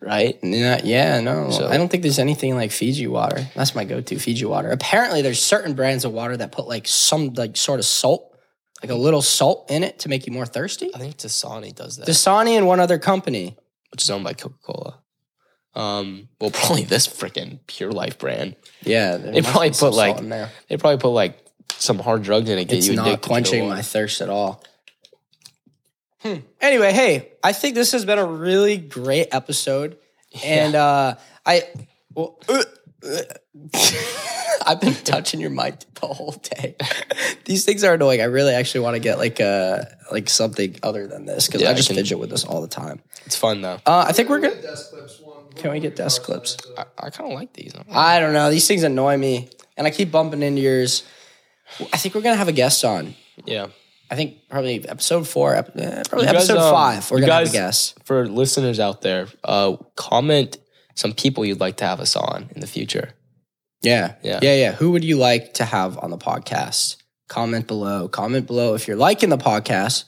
[0.02, 0.38] right?
[0.42, 1.52] Yeah, yeah, no.
[1.52, 3.46] So- I don't think there's anything like Fiji water.
[3.56, 4.70] That's my go-to Fiji water.
[4.72, 8.36] Apparently, there's certain brands of water that put like some like sort of salt,
[8.82, 10.90] like a little salt in it to make you more thirsty.
[10.96, 13.58] I think Dasani does that, Dasani and one other company.
[13.92, 15.00] which is owned by Coca Cola.
[15.76, 18.56] Um, well, probably this freaking Pure Life brand.
[18.84, 20.50] Yeah, They probably put, like, salt in there.
[20.68, 21.38] They probably put like
[21.78, 22.62] some hard drugs in it.
[22.64, 24.64] To get It's you not quenching my thirst at all.
[26.22, 26.36] Hmm.
[26.60, 29.98] Anyway, hey, I think this has been a really great episode,
[30.44, 31.16] and uh,
[31.46, 31.64] I,
[32.14, 32.64] well, uh,
[33.06, 33.22] uh,
[34.66, 36.76] I've been touching your mic the whole day.
[37.46, 38.20] These things are annoying.
[38.22, 41.70] I really actually want to get like uh like something other than this because Yeah,
[41.70, 43.02] I I just can- fidget with this all the time.
[43.26, 43.80] It's fun though.
[43.86, 44.62] Uh, I think we're good.
[44.62, 45.44] Desk clips one.
[45.56, 46.58] Can we get desk clips?
[46.78, 47.74] I, I kind of like these.
[47.92, 48.50] I don't know.
[48.52, 51.04] These things annoy me, and I keep bumping into yours.
[51.94, 53.16] I think we're gonna have a guest on.
[53.46, 53.68] Yeah.
[54.12, 57.12] I think probably episode four, ep- eh, probably guys, episode um, five.
[57.12, 57.96] We're gonna guys- have a guest.
[58.06, 60.58] For listeners out there, uh, comment
[60.96, 63.14] some people you'd like to have us on in the future.
[63.82, 64.40] Yeah, Yeah.
[64.42, 64.72] yeah, yeah.
[64.74, 66.98] Who would you like to have on the podcast?
[67.30, 68.08] Comment below.
[68.10, 70.04] Comment below if you're liking the podcast,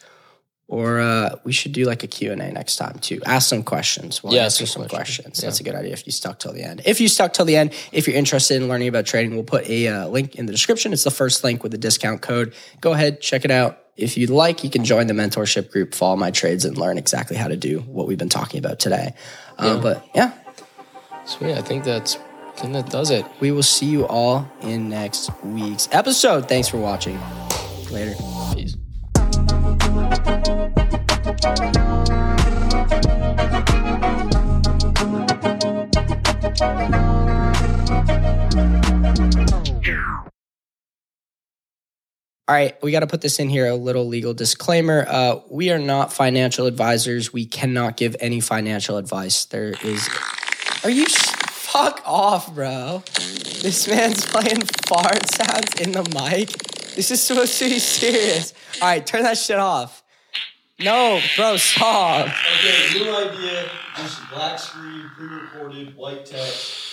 [0.71, 3.19] or uh, we should do like a Q and A next time too.
[3.25, 4.23] Ask some questions.
[4.23, 5.25] We'll Yeah, answer some questions.
[5.27, 5.41] questions.
[5.41, 5.91] That's a good idea.
[5.91, 6.81] If you stuck till the end.
[6.85, 9.67] If you stuck till the end, if you're interested in learning about trading, we'll put
[9.69, 10.93] a uh, link in the description.
[10.93, 12.53] It's the first link with the discount code.
[12.79, 13.79] Go ahead, check it out.
[13.97, 17.35] If you'd like, you can join the mentorship group, follow my trades, and learn exactly
[17.35, 19.13] how to do what we've been talking about today.
[19.59, 20.31] Uh, But yeah,
[21.25, 21.53] Sweet.
[21.57, 22.15] I think that's.
[22.15, 23.25] I think that does it.
[23.41, 26.47] we will see you all in next week's episode.
[26.47, 27.19] Thanks for watching.
[27.91, 28.15] Later.
[28.55, 28.77] Peace.
[42.47, 45.05] All right, we got to put this in here a little legal disclaimer.
[45.07, 47.31] Uh, we are not financial advisors.
[47.31, 49.45] We cannot give any financial advice.
[49.45, 50.09] There is.
[50.83, 51.03] Are you.
[51.03, 51.31] s-
[51.71, 53.01] Fuck off, bro.
[53.15, 56.49] This man's playing fart sounds in the mic.
[56.95, 58.53] This is supposed to be serious.
[58.81, 60.00] All right, turn that shit off.
[60.83, 62.27] No, bro, stop.
[62.27, 63.69] Okay, new idea.
[63.97, 66.87] Just black screen, pre-recorded, white text.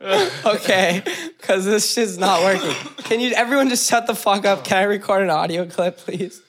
[0.46, 1.02] Okay,
[1.36, 2.72] because this shit's not working.
[2.98, 4.62] Can you, everyone just shut the fuck up?
[4.62, 6.40] Can I record an audio clip, please?